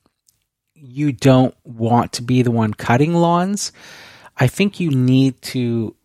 [0.73, 3.71] you don't want to be the one cutting lawns.
[4.37, 5.95] I think you need to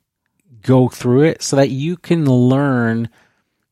[0.62, 3.08] go through it so that you can learn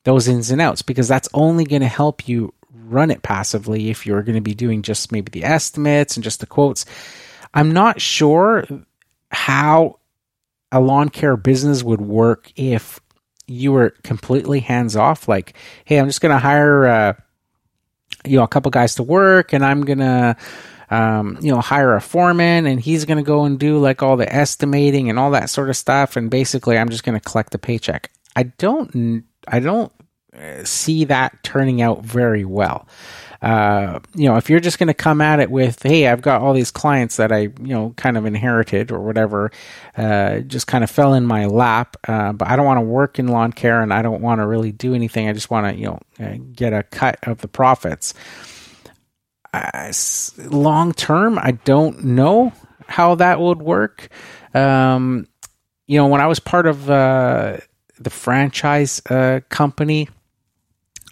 [0.05, 4.07] those ins and outs because that's only going to help you run it passively if
[4.07, 6.87] you're going to be doing just maybe the estimates and just the quotes.
[7.53, 8.67] I'm not sure
[9.31, 9.99] how
[10.73, 13.01] a lawn care business would work if
[13.47, 15.29] you were completely hands off.
[15.29, 15.55] Like,
[15.85, 17.13] hey, I'm just going to hire, uh,
[18.25, 20.37] you know, a couple guys to work, and I'm gonna,
[20.91, 24.33] um, you know, hire a foreman, and he's gonna go and do like all the
[24.33, 28.11] estimating and all that sort of stuff, and basically, I'm just gonna collect the paycheck.
[28.37, 29.93] I don't, I don't
[30.33, 32.87] uh, see that turning out very well
[33.41, 36.43] uh, you know, if you're just going to come at it with, hey, I've got
[36.43, 39.53] all these clients that I, you know, kind of inherited or whatever,
[39.97, 43.19] uh, just kind of fell in my lap, uh, but I don't want to work
[43.19, 45.29] in lawn care and I don't want to really do anything.
[45.29, 48.13] I just want to, you know, uh, get a cut of the profits.
[50.39, 52.53] Long term, I don't know
[52.87, 54.09] how that would work.
[54.55, 55.27] Um,
[55.87, 57.59] you know, when I was part of uh,
[57.99, 60.09] the franchise uh, company,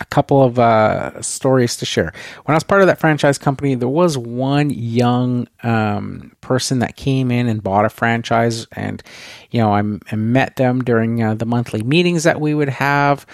[0.00, 2.12] a couple of uh, stories to share.
[2.44, 6.96] When I was part of that franchise company, there was one young um, person that
[6.96, 9.02] came in and bought a franchise, and
[9.50, 9.80] you know, I,
[10.12, 13.26] I met them during uh, the monthly meetings that we would have,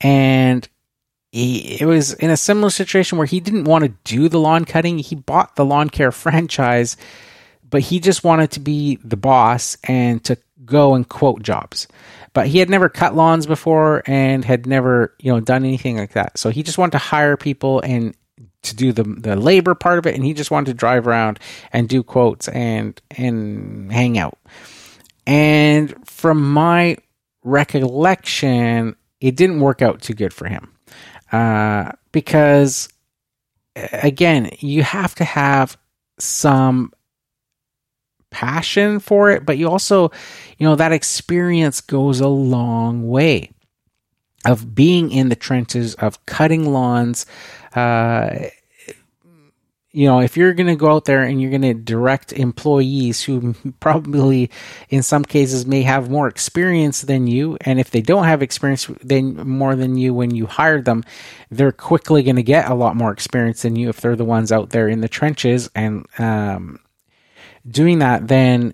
[0.00, 0.68] and
[1.32, 4.66] he, it was in a similar situation where he didn't want to do the lawn
[4.66, 4.98] cutting.
[4.98, 6.96] He bought the lawn care franchise,
[7.68, 11.88] but he just wanted to be the boss and to go and quote jobs.
[12.34, 16.12] But he had never cut lawns before and had never you know done anything like
[16.12, 16.38] that.
[16.38, 18.14] So he just wanted to hire people and
[18.62, 20.14] to do the the labor part of it.
[20.14, 21.40] And he just wanted to drive around
[21.72, 24.38] and do quotes and and hang out.
[25.26, 26.98] And from my
[27.42, 30.72] recollection it didn't work out too good for him
[31.32, 32.88] uh, because
[33.74, 35.76] again you have to have
[36.18, 36.92] some
[38.30, 40.10] passion for it, but you also,
[40.58, 43.50] you know, that experience goes a long way
[44.44, 47.26] of being in the trenches, of cutting lawns.
[47.74, 48.48] Uh,
[49.92, 53.22] you know, if you're going to go out there and you're going to direct employees
[53.22, 54.50] who probably,
[54.88, 58.86] in some cases, may have more experience than you, and if they don't have experience
[59.02, 61.04] then more than you when you hire them,
[61.50, 64.50] they're quickly going to get a lot more experience than you if they're the ones
[64.50, 66.78] out there in the trenches and um,
[67.68, 68.72] doing that, then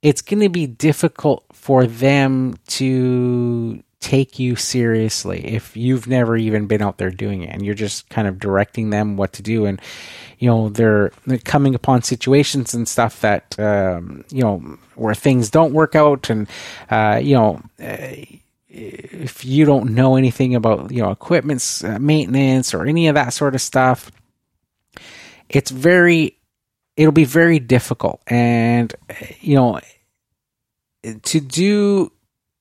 [0.00, 6.66] it's going to be difficult for them to take you seriously if you've never even
[6.66, 9.64] been out there doing it and you're just kind of directing them what to do
[9.64, 9.80] and
[10.38, 14.58] you know they're, they're coming upon situations and stuff that um, you know
[14.96, 16.48] where things don't work out and
[16.90, 18.14] uh, you know uh,
[18.68, 23.32] if you don't know anything about you know equipment uh, maintenance or any of that
[23.32, 24.10] sort of stuff
[25.48, 26.36] it's very
[26.96, 28.20] it'll be very difficult.
[28.26, 28.94] And,
[29.40, 29.80] you know,
[31.02, 32.12] to do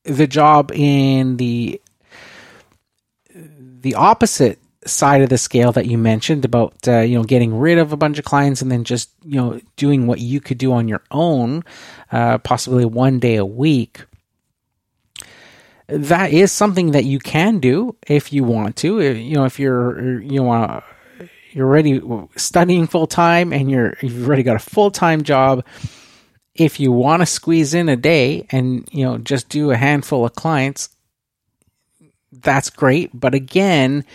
[0.04, 1.82] the job in the
[3.34, 7.78] the opposite side of the scale that you mentioned about uh, you know getting rid
[7.78, 10.74] of a bunch of clients and then just you know doing what you could do
[10.74, 11.64] on your own
[12.12, 14.02] uh, possibly one day a week
[15.92, 19.02] that is something that you can do if you want to.
[19.02, 20.84] You know, if you're you want
[21.52, 22.02] you're already
[22.38, 25.66] studying full time and you're you've already got a full time job.
[26.54, 30.26] If you want to squeeze in a day and you know just do a handful
[30.26, 30.90] of clients,
[32.32, 33.10] that's great.
[33.14, 34.06] But again,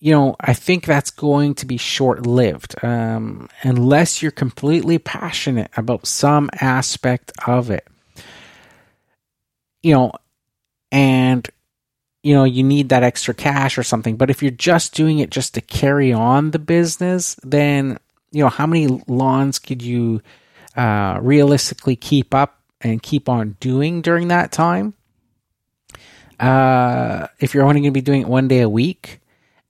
[0.00, 5.70] you know, I think that's going to be short lived um, unless you're completely passionate
[5.76, 7.86] about some aspect of it.
[9.82, 10.12] You know,
[10.90, 11.48] and
[12.22, 15.30] you know you need that extra cash or something but if you're just doing it
[15.30, 17.98] just to carry on the business then
[18.32, 20.20] you know how many lawns could you
[20.78, 24.94] uh, realistically keep up and keep on doing during that time
[26.40, 29.20] uh, if you're only going to be doing it one day a week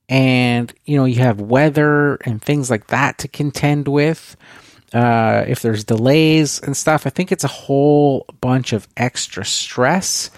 [0.09, 4.37] and you know you have weather and things like that to contend with
[4.93, 10.31] uh, if there's delays and stuff i think it's a whole bunch of extra stress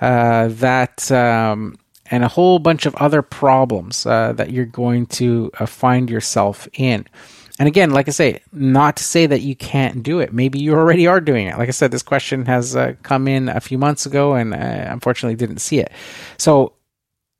[0.00, 1.76] uh, that um,
[2.12, 6.68] and a whole bunch of other problems uh, that you're going to uh, find yourself
[6.74, 7.06] in.
[7.62, 10.32] And again, like I say, not to say that you can't do it.
[10.32, 11.56] Maybe you already are doing it.
[11.56, 15.36] Like I said, this question has uh, come in a few months ago, and unfortunately
[15.36, 15.92] didn't see it.
[16.38, 16.72] So,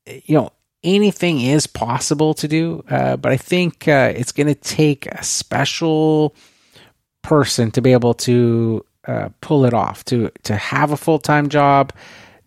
[0.05, 4.55] you know, anything is possible to do, uh, but I think uh, it's going to
[4.55, 6.33] take a special
[7.21, 11.49] person to be able to uh, pull it off, to to have a full time
[11.49, 11.91] job,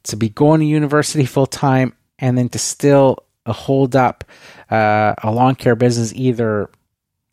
[0.05, 4.25] to be going to university full time and then to still uh, hold up
[4.71, 6.71] uh, a lawn care business either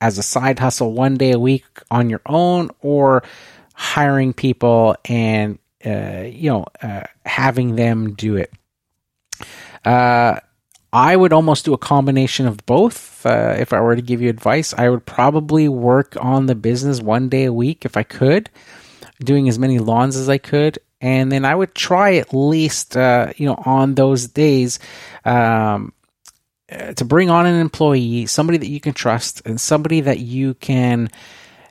[0.04, 3.24] as a side hustle one day a week on your own or
[3.74, 8.52] hiring people and uh, you know uh, having them do it.
[9.86, 10.40] Uh,
[10.92, 14.30] i would almost do a combination of both uh, if i were to give you
[14.30, 14.74] advice.
[14.74, 18.50] I would probably work on the business one day a week if i could
[19.24, 20.80] doing as many lawns as i could.
[21.02, 24.80] And then I would try at least, uh, you know, on those days,
[25.26, 25.92] um,
[26.70, 31.10] to bring on an employee, somebody that you can trust, and somebody that you can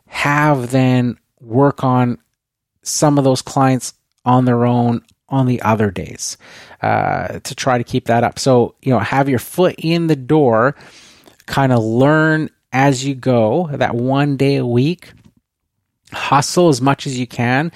[0.06, 2.18] have then work on
[2.82, 6.36] some of those clients on their own on the other days
[6.82, 8.38] uh, to try to keep that up.
[8.38, 10.76] So, you know, have your foot in the door,
[11.46, 15.12] kind of learn as you go that one day a week,
[16.12, 17.72] hustle as much as you can,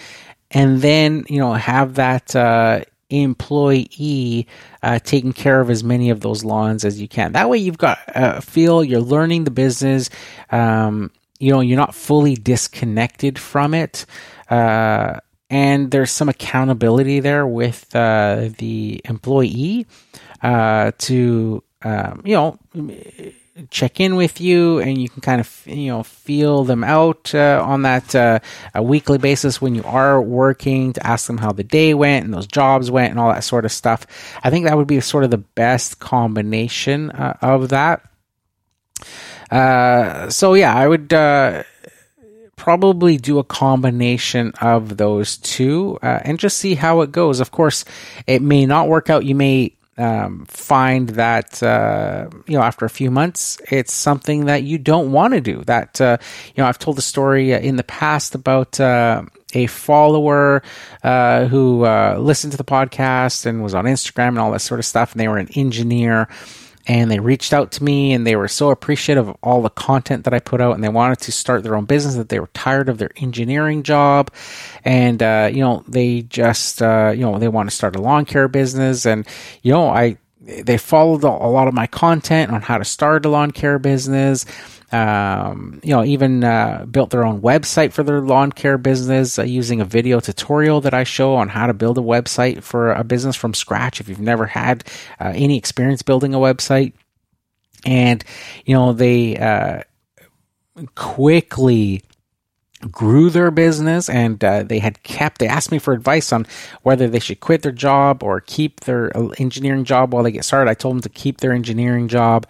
[0.51, 4.47] and then you know have that uh, employee
[4.83, 7.33] uh, taking care of as many of those lawns as you can.
[7.33, 8.83] That way, you've got a feel.
[8.83, 10.11] You're learning the business.
[10.51, 14.07] Um, you know, you're not fully disconnected from it.
[14.49, 19.87] Uh, and there's some accountability there with uh, the employee
[20.43, 22.59] uh, to, um, you know,
[23.71, 27.63] check in with you and you can kind of you know feel them out uh,
[27.65, 28.39] on that uh,
[28.75, 32.35] a weekly basis when you are working to ask them how the day went and
[32.35, 34.07] those jobs went and all that sort of stuff.
[34.43, 38.03] I think that would be sort of the best combination uh, of that.
[39.51, 41.63] Uh, so yeah i would uh,
[42.57, 47.39] probably do a combination of those two uh, and just see how it goes.
[47.39, 47.85] Of course
[48.27, 49.25] it may not work out.
[49.25, 54.63] You may um, find that uh, you know after a few months it's something that
[54.63, 56.19] you don't want to do that uh,
[56.55, 59.23] you know i've told the story uh, in the past about uh,
[59.55, 60.63] a follower
[61.03, 64.81] uh, who uh, listened to the podcast and was on instagram and all that sort
[64.81, 66.29] of stuff and they were an engineer
[66.87, 70.25] and they reached out to me and they were so appreciative of all the content
[70.25, 72.51] that I put out and they wanted to start their own business that they were
[72.55, 74.31] tired of their engineering job
[74.85, 78.25] and uh, you know they just uh, you know they want to start a lawn
[78.25, 79.27] care business and
[79.63, 83.29] you know I they followed a lot of my content on how to start a
[83.29, 84.47] lawn care business
[84.93, 89.43] um, you know, even uh, built their own website for their lawn care business uh,
[89.43, 93.03] using a video tutorial that I show on how to build a website for a
[93.03, 94.01] business from scratch.
[94.01, 94.85] If you've never had
[95.21, 96.93] uh, any experience building a website,
[97.85, 98.23] and
[98.65, 99.83] you know, they uh,
[100.95, 102.03] quickly
[102.91, 106.47] grew their business and uh, they had kept they asked me for advice on
[106.83, 110.45] whether they should quit their job or keep their uh, engineering job while they get
[110.45, 112.47] started i told them to keep their engineering job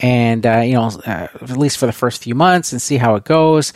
[0.00, 3.14] and uh, you know uh, at least for the first few months and see how
[3.14, 3.72] it goes.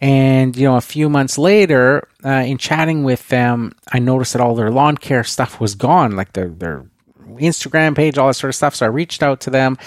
[0.00, 4.42] And you know a few months later uh, in chatting with them i noticed that
[4.42, 6.84] all their lawn care stuff was gone like their their
[7.36, 8.74] instagram page all that sort of stuff.
[8.74, 9.78] So i reached out to them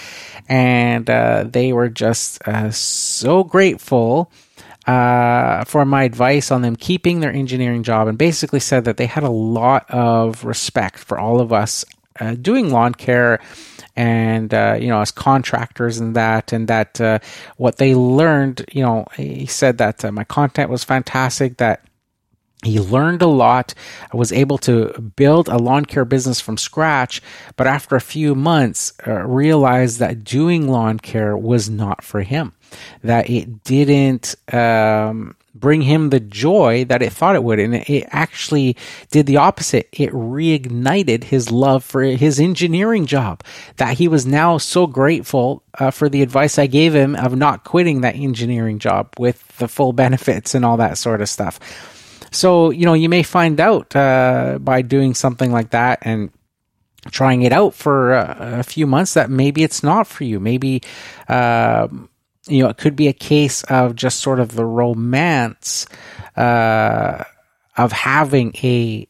[0.48, 4.32] and uh, they were just uh, so grateful
[4.86, 9.06] uh, for my advice on them keeping their engineering job and basically said that they
[9.06, 11.84] had a lot of respect for all of us
[12.40, 13.38] doing lawn care
[13.98, 17.18] and uh, you know as contractors and that and that uh,
[17.56, 21.82] what they learned you know he said that uh, my content was fantastic that
[22.64, 23.72] he learned a lot,
[24.12, 27.22] was able to build a lawn care business from scratch,
[27.56, 32.52] but after a few months, uh, realized that doing lawn care was not for him,
[33.04, 37.60] that it didn't um, bring him the joy that it thought it would.
[37.60, 38.76] And it actually
[39.12, 39.88] did the opposite.
[39.92, 43.44] It reignited his love for his engineering job,
[43.76, 47.62] that he was now so grateful uh, for the advice I gave him of not
[47.62, 51.60] quitting that engineering job with the full benefits and all that sort of stuff.
[52.30, 56.30] So, you know, you may find out uh, by doing something like that and
[57.10, 60.40] trying it out for a, a few months that maybe it's not for you.
[60.40, 60.82] Maybe,
[61.28, 61.88] uh,
[62.46, 65.86] you know, it could be a case of just sort of the romance
[66.36, 67.24] uh,
[67.76, 69.06] of having a.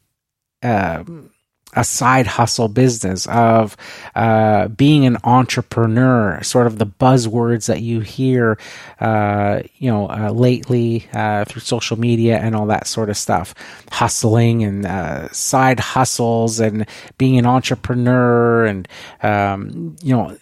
[0.61, 1.31] Um,
[1.73, 3.77] a side hustle business of
[4.15, 8.57] uh, being an entrepreneur, sort of the buzzwords that you hear,
[8.99, 13.53] uh, you know, uh, lately uh, through social media and all that sort of stuff,
[13.91, 18.87] hustling and uh, side hustles and being an entrepreneur and
[19.21, 20.35] um, you know,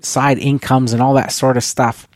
[0.00, 2.06] side incomes and all that sort of stuff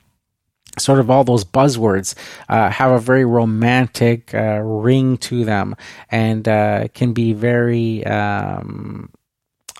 [0.79, 2.15] sort of all those buzzwords
[2.49, 5.77] uh, have a very romantic uh, ring to them
[6.11, 9.11] and uh, can be very um,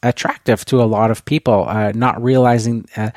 [0.03, 3.11] attractive to a lot of people, uh, not realizing uh,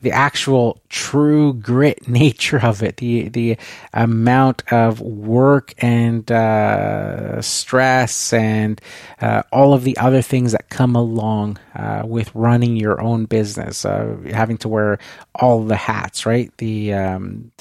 [0.00, 3.56] the actual true grit nature of it, the the
[3.92, 8.80] amount of work and uh, stress and
[9.20, 13.84] uh, all of the other things that come along uh, with running your own business,
[13.84, 14.98] uh, having to wear
[15.34, 16.56] all the hats, right?
[16.58, 17.52] The um,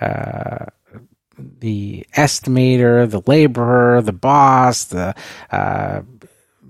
[0.00, 0.66] uh,
[1.38, 5.14] the estimator, the laborer, the boss, the
[5.50, 6.00] uh,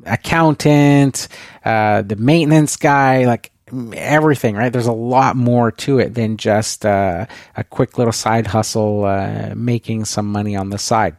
[0.05, 1.29] accountant,
[1.65, 3.53] the maintenance guy, like
[3.95, 4.73] everything, right?
[4.73, 9.55] There's a lot more to it than just uh, a quick little side hustle, uh,
[9.57, 11.17] making some money on the side.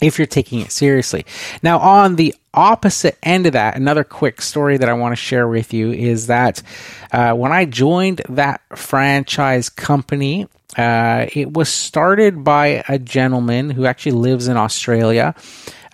[0.00, 1.26] If you're taking it seriously.
[1.60, 5.48] Now, on the opposite end of that, another quick story that I want to share
[5.48, 6.62] with you is that
[7.10, 10.46] uh, when I joined that franchise company,
[10.76, 15.34] uh, it was started by a gentleman who actually lives in Australia.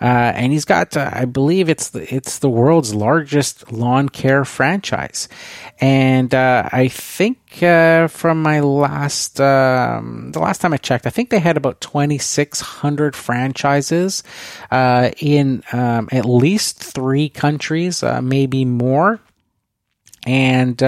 [0.01, 4.43] Uh, and he's got, uh, I believe it's the, it's the world's largest lawn care
[4.43, 5.29] franchise.
[5.79, 11.11] And uh, I think uh, from my last, um, the last time I checked, I
[11.11, 14.21] think they had about 2,600 franchises
[14.69, 19.21] uh, in um, at least three countries, maybe more.
[20.27, 20.81] And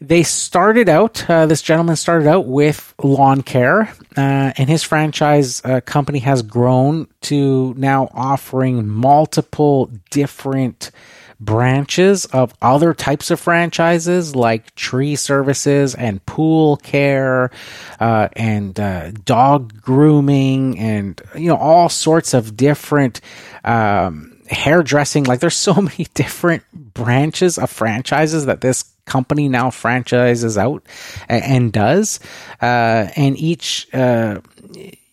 [0.00, 5.60] they started out, uh, this gentleman started out with lawn care, uh, and his franchise
[5.64, 10.90] uh, company has grown to now offering multiple different
[11.38, 17.50] branches of other types of franchises like tree services and pool care
[17.98, 23.20] uh, and uh, dog grooming and you know all sorts of different
[23.64, 25.24] um, hairdressing.
[25.24, 30.82] Like there's so many different branches of franchises that this company now franchises out
[31.28, 32.20] and, does.
[32.62, 34.40] Uh, and each, uh,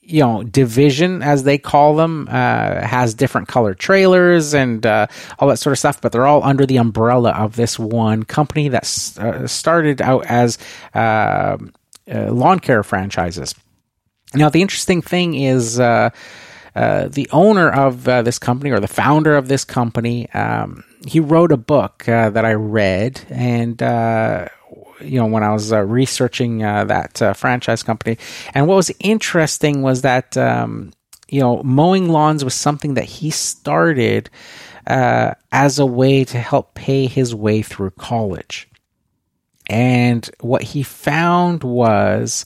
[0.02, 5.08] you know, division, as they call them, uh, has different color trailers and uh,
[5.40, 8.70] all that sort of stuff, but they're all under the umbrella of this one company
[8.70, 8.84] that
[9.20, 10.58] uh, started out as
[10.94, 11.58] uh,
[12.08, 13.54] lawn care franchises.
[14.34, 15.80] Now, the interesting thing is,
[16.78, 21.20] uh, the owner of uh, this company or the founder of this company um, he
[21.20, 24.48] wrote a book uh, that I read, and uh,
[25.00, 28.18] you know when I was uh, researching uh, that uh, franchise company,
[28.54, 30.94] and what was interesting was that um,
[31.30, 34.30] you know mowing lawns was something that he started
[34.88, 38.68] uh, as a way to help pay his way through college,
[39.68, 42.46] and what he found was.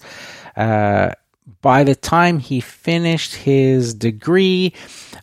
[1.62, 4.74] By the time he finished his degree,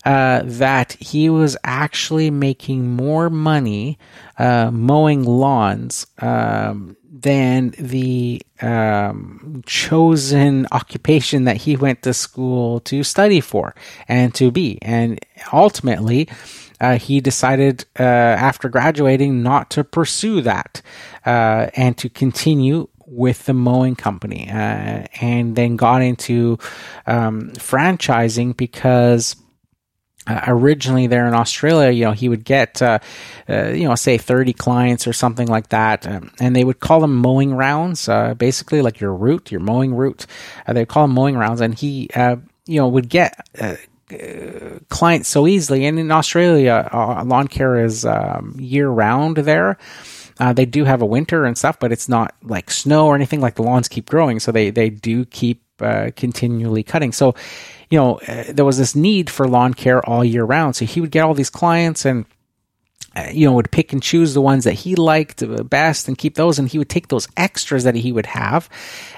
[0.04, 3.98] uh, that he was actually making more money
[4.38, 13.02] uh, mowing lawns um, than the um, chosen occupation that he went to school to
[13.02, 13.74] study for
[14.06, 14.78] and to be.
[14.82, 15.18] And
[15.52, 16.28] ultimately,
[16.80, 20.80] uh, he decided uh, after graduating not to pursue that
[21.26, 26.58] uh, and to continue with the mowing company uh, and then got into
[27.06, 29.36] um, franchising because
[30.28, 32.98] uh, originally there in Australia, you know, he would get, uh,
[33.48, 36.06] uh, you know, say 30 clients or something like that.
[36.06, 39.94] Um, and they would call them mowing rounds, uh, basically like your route, your mowing
[39.94, 40.26] route.
[40.66, 41.62] Uh, they'd call them mowing rounds.
[41.62, 42.36] And he, uh,
[42.66, 43.40] you know, would get,
[44.88, 45.84] clients so easily.
[45.84, 46.88] And in Australia,
[47.26, 49.76] lawn care is um, year round there.
[50.38, 53.40] Uh, they do have a winter and stuff, but it's not like snow or anything.
[53.40, 57.12] Like the lawns keep growing, so they they do keep uh, continually cutting.
[57.12, 57.34] So,
[57.90, 60.76] you know, uh, there was this need for lawn care all year round.
[60.76, 62.24] So he would get all these clients and
[63.16, 66.34] uh, you know, would pick and choose the ones that he liked best and keep
[66.34, 66.58] those.
[66.58, 68.68] And he would take those extras that he would have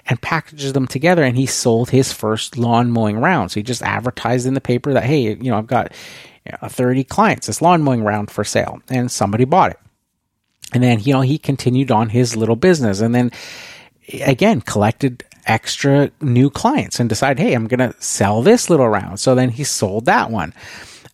[0.06, 1.22] and package them together.
[1.22, 3.50] And he sold his first lawn mowing round.
[3.50, 5.92] So he just advertised in the paper that, hey, you know, I've got
[6.46, 8.80] you 30 clients, this lawn mowing round for sale.
[8.88, 9.80] And somebody bought it.
[10.72, 13.32] And then, you know, he continued on his little business and then
[14.22, 19.20] again collected extra new clients and decided, hey, I'm going to sell this little round.
[19.20, 20.54] So then he sold that one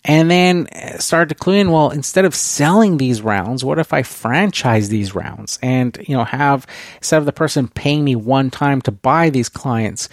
[0.07, 0.68] and then
[1.00, 5.14] started to clue in well instead of selling these rounds what if i franchise these
[5.14, 9.28] rounds and you know have instead of the person paying me one time to buy
[9.28, 10.09] these clients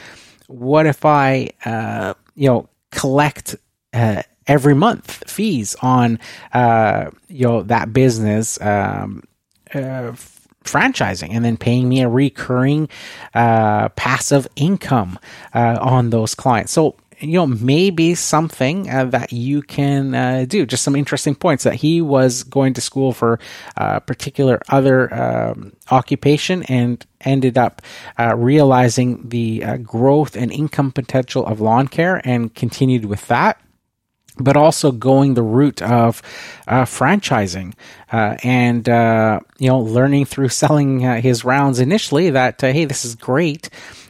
[0.47, 3.55] what if i uh, you know collect
[3.93, 6.19] uh, every month fees on
[6.53, 9.23] uh, you know that business um,
[9.73, 10.13] uh,
[10.63, 12.87] franchising and then paying me a recurring
[13.33, 15.19] uh, passive income
[15.53, 20.65] uh, on those clients so you know, maybe something uh, that you can uh, do.
[20.65, 23.39] Just some interesting points that he was going to school for
[23.77, 27.81] a uh, particular other um, occupation and ended up
[28.19, 33.59] uh, realizing the uh, growth and income potential of lawn care and continued with that
[34.37, 36.21] but also going the route of
[36.67, 37.73] uh, franchising
[38.11, 42.85] uh, and uh, you know learning through selling uh, his rounds initially that uh, hey
[42.85, 43.69] this is great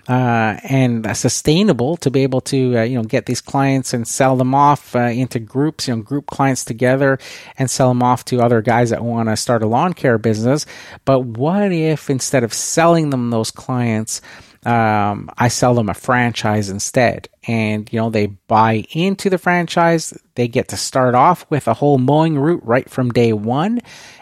[0.09, 4.53] uh, and sustainable to be able to you know get these clients and sell them
[4.53, 7.17] off into groups you know group clients together
[7.57, 10.65] and sell them off to other guys that want to start a lawn care business.
[11.05, 14.21] But what if instead of selling them those clients
[14.65, 17.29] um, I sell them a franchise instead.
[17.47, 20.13] And, you know, they buy into the franchise.
[20.35, 23.81] They get to start off with a whole mowing route right from day one.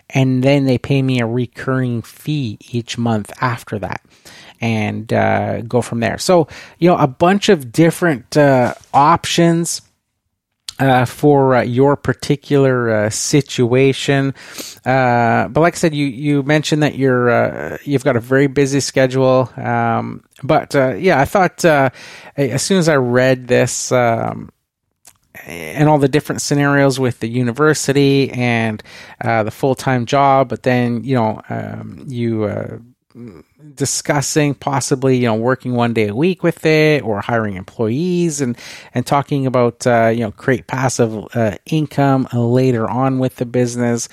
[0.10, 4.02] And then they pay me a recurring fee each month after that
[4.60, 6.18] and uh, go from there.
[6.18, 6.48] So,
[6.80, 9.82] you know, a bunch of different uh, options
[10.82, 14.34] uh, for uh, your particular uh, situation.
[14.84, 18.48] Uh, but like I said, you you mentioned that you're uh, you've got a very
[18.48, 19.50] busy schedule.
[19.56, 23.92] Um, but uh, yeah, I thought as soon as I read this.
[23.92, 24.50] Um,
[25.46, 28.84] and all the different scenarios with the university and
[29.24, 32.84] the full time job, but then you know um, you
[33.76, 38.58] discussing possibly you know working one day a week with it or hiring employees and
[38.94, 44.08] and talking about uh, you know create passive uh, income later on with the business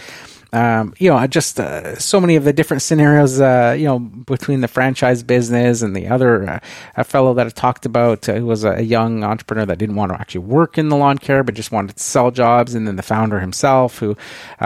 [0.52, 4.62] um, you know, just uh, so many of the different scenarios, uh, you know, between
[4.62, 6.60] the franchise business and the other uh,
[6.96, 10.12] a fellow that I talked about uh, who was a young entrepreneur that didn't want
[10.12, 12.74] to actually work in the lawn care, but just wanted to sell jobs.
[12.74, 14.16] And then the founder himself who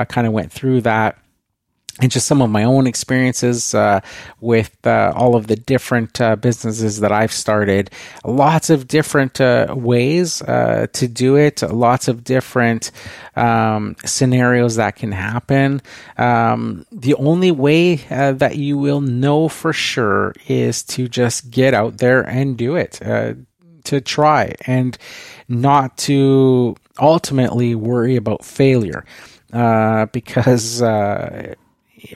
[0.09, 1.19] kind of went through that
[2.01, 4.01] and just some of my own experiences uh,
[4.41, 7.91] with uh, all of the different uh, businesses that I've started.
[8.25, 12.93] Lots of different uh, ways uh, to do it, lots of different
[13.37, 15.83] um, scenarios that can happen.
[16.17, 21.75] Um, the only way uh, that you will know for sure is to just get
[21.75, 22.93] out there and do it,
[23.85, 24.97] to try, and
[25.49, 29.05] not to ultimately worry about failure.
[29.51, 30.81] because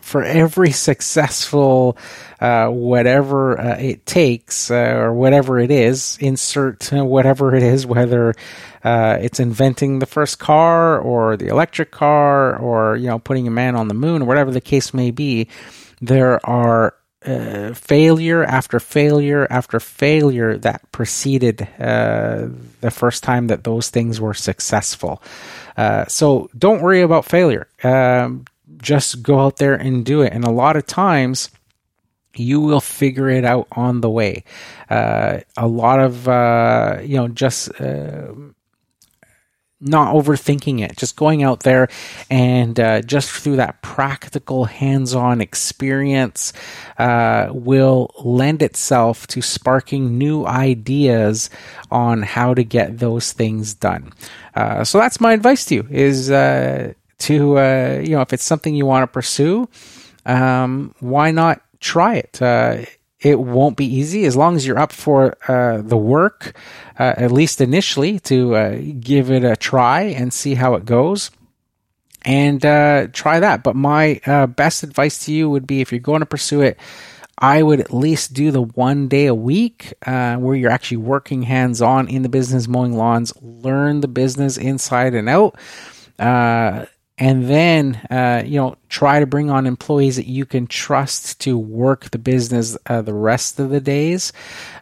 [0.02, 1.96] for every successful
[2.40, 8.34] uh, whatever uh, it takes uh, or whatever it is, insert whatever it is, whether
[8.84, 13.50] uh, it's inventing the first car or the electric car or you know putting a
[13.50, 15.48] man on the moon or whatever the case may be.
[16.00, 22.48] There are uh, failure after failure after failure that preceded uh,
[22.80, 25.22] the first time that those things were successful.
[26.08, 27.66] so don't worry about failure.
[27.82, 28.44] Um,
[28.78, 30.32] just go out there and do it.
[30.32, 31.50] And a lot of times,
[32.34, 34.44] you will figure it out on the way.
[34.90, 38.32] Uh, a lot of, uh, you know, just uh,
[39.80, 41.88] not overthinking it, just going out there
[42.30, 46.52] and uh, just through that practical hands on experience
[46.98, 51.50] uh, will lend itself to sparking new ideas
[51.90, 54.12] on how to get those things done.
[54.54, 56.30] Uh, so that's my advice to you is
[57.18, 59.68] to uh, you know if it's something you want to pursue,
[60.24, 62.40] um, why not try it?
[62.40, 62.84] Uh,
[63.20, 66.56] it won't be easy as long as you're up for uh, the work,
[66.98, 71.30] uh, at least initially, to uh, give it a try and see how it goes.
[72.22, 73.62] And uh, try that.
[73.62, 74.20] But my
[74.56, 76.76] best advice to you would be if you're going to pursue it,
[77.38, 81.42] I would at least do the one day a week uh, where you're actually working
[81.42, 85.58] hands on in the business, mowing lawns, learn the business inside and out.
[86.18, 86.86] Uh,
[87.18, 91.56] and then uh, you know try to bring on employees that you can trust to
[91.56, 94.32] work the business uh, the rest of the days.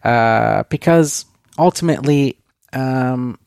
[0.02, 1.24] Uh, because
[1.58, 2.38] ultimately
[2.72, 3.38] um,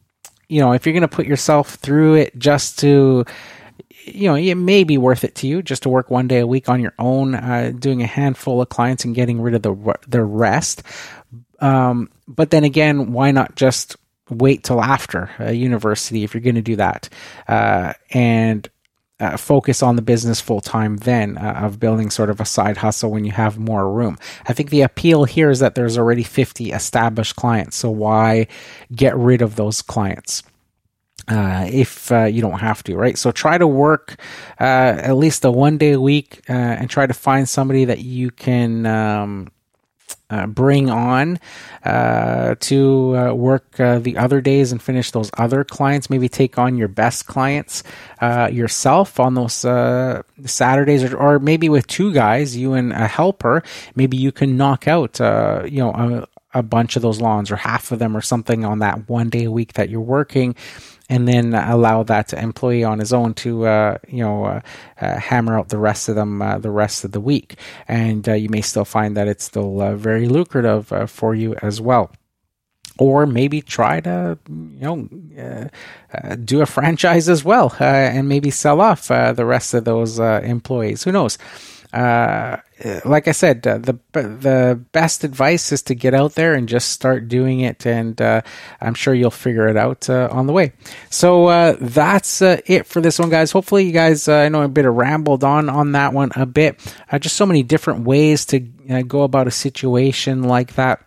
[0.47, 3.25] you know if you're going to put yourself through it just to
[4.05, 6.47] you know it may be worth it to you just to work one day a
[6.47, 9.95] week on your own uh, doing a handful of clients and getting rid of the
[10.07, 10.83] the rest.
[11.59, 13.97] Um, but then again why not just
[14.29, 17.09] wait till after university if you're going to do that?
[17.47, 18.69] Uh, and
[19.19, 22.77] uh, focus on the business full time then uh, of building sort of a side
[22.77, 24.17] hustle when you have more room.
[24.47, 27.77] I think the appeal here is that there's already 50 established clients.
[27.77, 28.47] So why
[28.93, 30.43] get rid of those clients?
[31.27, 33.17] Uh, if uh, you don't have to, right?
[33.17, 34.15] So try to work
[34.61, 37.99] uh, at least a one day a week uh, and try to find somebody that
[37.99, 39.49] you can um,
[40.29, 41.39] uh, bring on
[41.85, 46.09] uh, to uh, work uh, the other days and finish those other clients.
[46.09, 47.83] Maybe take on your best clients
[48.19, 53.63] uh, yourself on those Saturdays, or, or, maybe with two guys, you and a helper.
[53.95, 57.91] Maybe you can knock out, you know, a, a bunch of those lawns or half
[57.91, 60.55] of them or something on that one day a week that you're working
[61.09, 64.61] and then allow that employee on his own to uh, you know uh,
[65.01, 67.55] uh, hammer out the rest of them uh, the rest of the week,
[67.87, 71.79] and uh, you may still find that it's still uh, very lucrative for you as
[71.81, 72.11] well.
[72.99, 75.69] Or maybe try to, you know,
[76.43, 81.03] do a franchise as well, and maybe sell off the rest of those employees.
[81.03, 81.37] Who knows?
[81.93, 82.57] Uh,
[83.05, 86.91] like I said, uh, the the best advice is to get out there and just
[86.91, 88.41] start doing it, and uh,
[88.81, 90.73] I'm sure you'll figure it out uh, on the way.
[91.09, 93.51] So uh, that's uh, it for this one, guys.
[93.51, 96.79] Hopefully, you guys, I know a bit of rambled on on that one a bit.
[97.19, 101.01] just so many different ways to go about a situation like that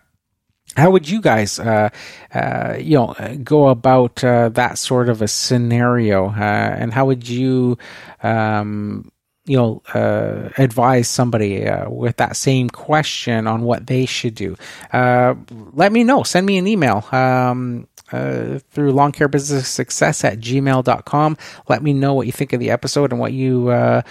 [0.77, 1.89] how would you guys uh,
[2.33, 3.13] uh, you know
[3.43, 7.77] go about uh, that sort of a scenario and how would you
[8.23, 9.11] um,
[9.51, 14.55] you know uh, advise somebody uh, with that same question on what they should do.
[14.93, 15.35] Uh,
[15.73, 16.23] let me know.
[16.23, 21.37] Send me an email um, uh, through lawn care business success at gmail.com
[21.67, 24.01] let me know what you think of the episode and what you uh,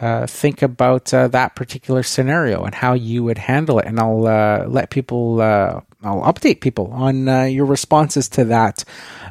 [0.00, 3.86] uh, think about that particular scenario and how you would handle it.
[3.86, 4.22] And i'll
[4.68, 8.82] let people i'll update people on your responses to that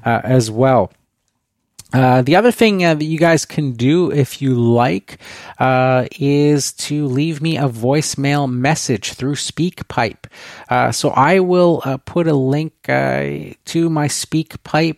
[0.06, 0.94] as well
[1.94, 5.20] uh, the other thing uh, that you guys can do if you like
[5.58, 10.26] uh, is to leave me a voicemail message through SpeakPipe.
[10.70, 14.98] Uh, so I will uh, put a link to my SpeakPipe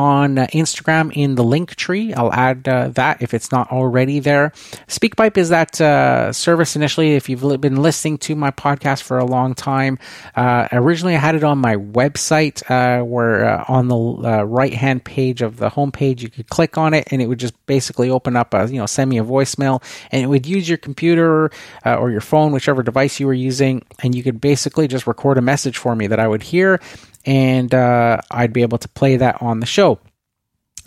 [0.00, 2.16] on uh, Instagram in the Linktree.
[2.16, 4.50] I'll add uh, that if it's not already there.
[4.88, 7.14] SpeakPipe is that uh, service initially.
[7.16, 9.98] If you've been listening to my podcast for a long time,
[10.34, 15.04] uh, originally I had it on my website uh, where uh, on the right hand
[15.04, 18.36] page of the homepage you could click on it and it would just basically open
[18.36, 21.50] up a you know send me a voicemail and it would use your computer
[21.84, 25.42] or your phone, whichever device you were using, and you could basically just record a
[25.42, 26.80] message for me that I would hear
[27.24, 29.98] and uh, I'd be able to play that on the show.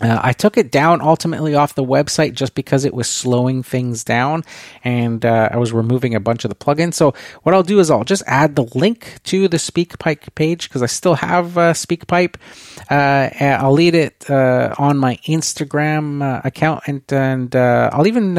[0.00, 4.02] Uh, I took it down ultimately off the website just because it was slowing things
[4.02, 4.44] down
[4.82, 6.94] and uh, I was removing a bunch of the plugins.
[6.94, 10.82] So, what I'll do is I'll just add the link to the SpeakPipe page because
[10.82, 12.34] I still have uh, SpeakPipe.
[12.90, 13.30] Uh,
[13.62, 18.36] I'll lead it uh, on my Instagram uh, account and, and I'll even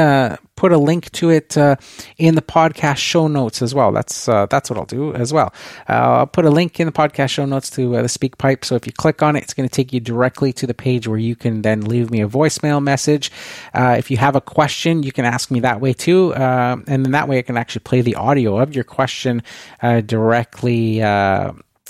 [0.55, 1.75] put a link to it uh,
[2.17, 3.91] in the podcast show notes as well.
[3.91, 5.53] That's uh, that's what I'll do as well.
[5.87, 8.63] Uh, I'll put a link in the podcast show notes to the SpeakPipe.
[8.65, 11.07] So if you click on it, it's going to take you directly to the page
[11.07, 13.31] where you can then leave me a voicemail message.
[13.73, 17.05] Uh, if you have a question, you can ask me that way too, uh, and
[17.05, 19.43] then that way I can actually play the audio of your question
[19.81, 21.01] directly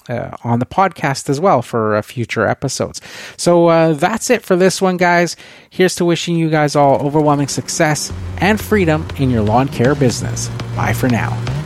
[0.09, 3.01] uh, on the podcast as well for uh, future episodes.
[3.37, 5.35] So uh, that's it for this one, guys.
[5.69, 10.49] Here's to wishing you guys all overwhelming success and freedom in your lawn care business.
[10.75, 11.64] Bye for now.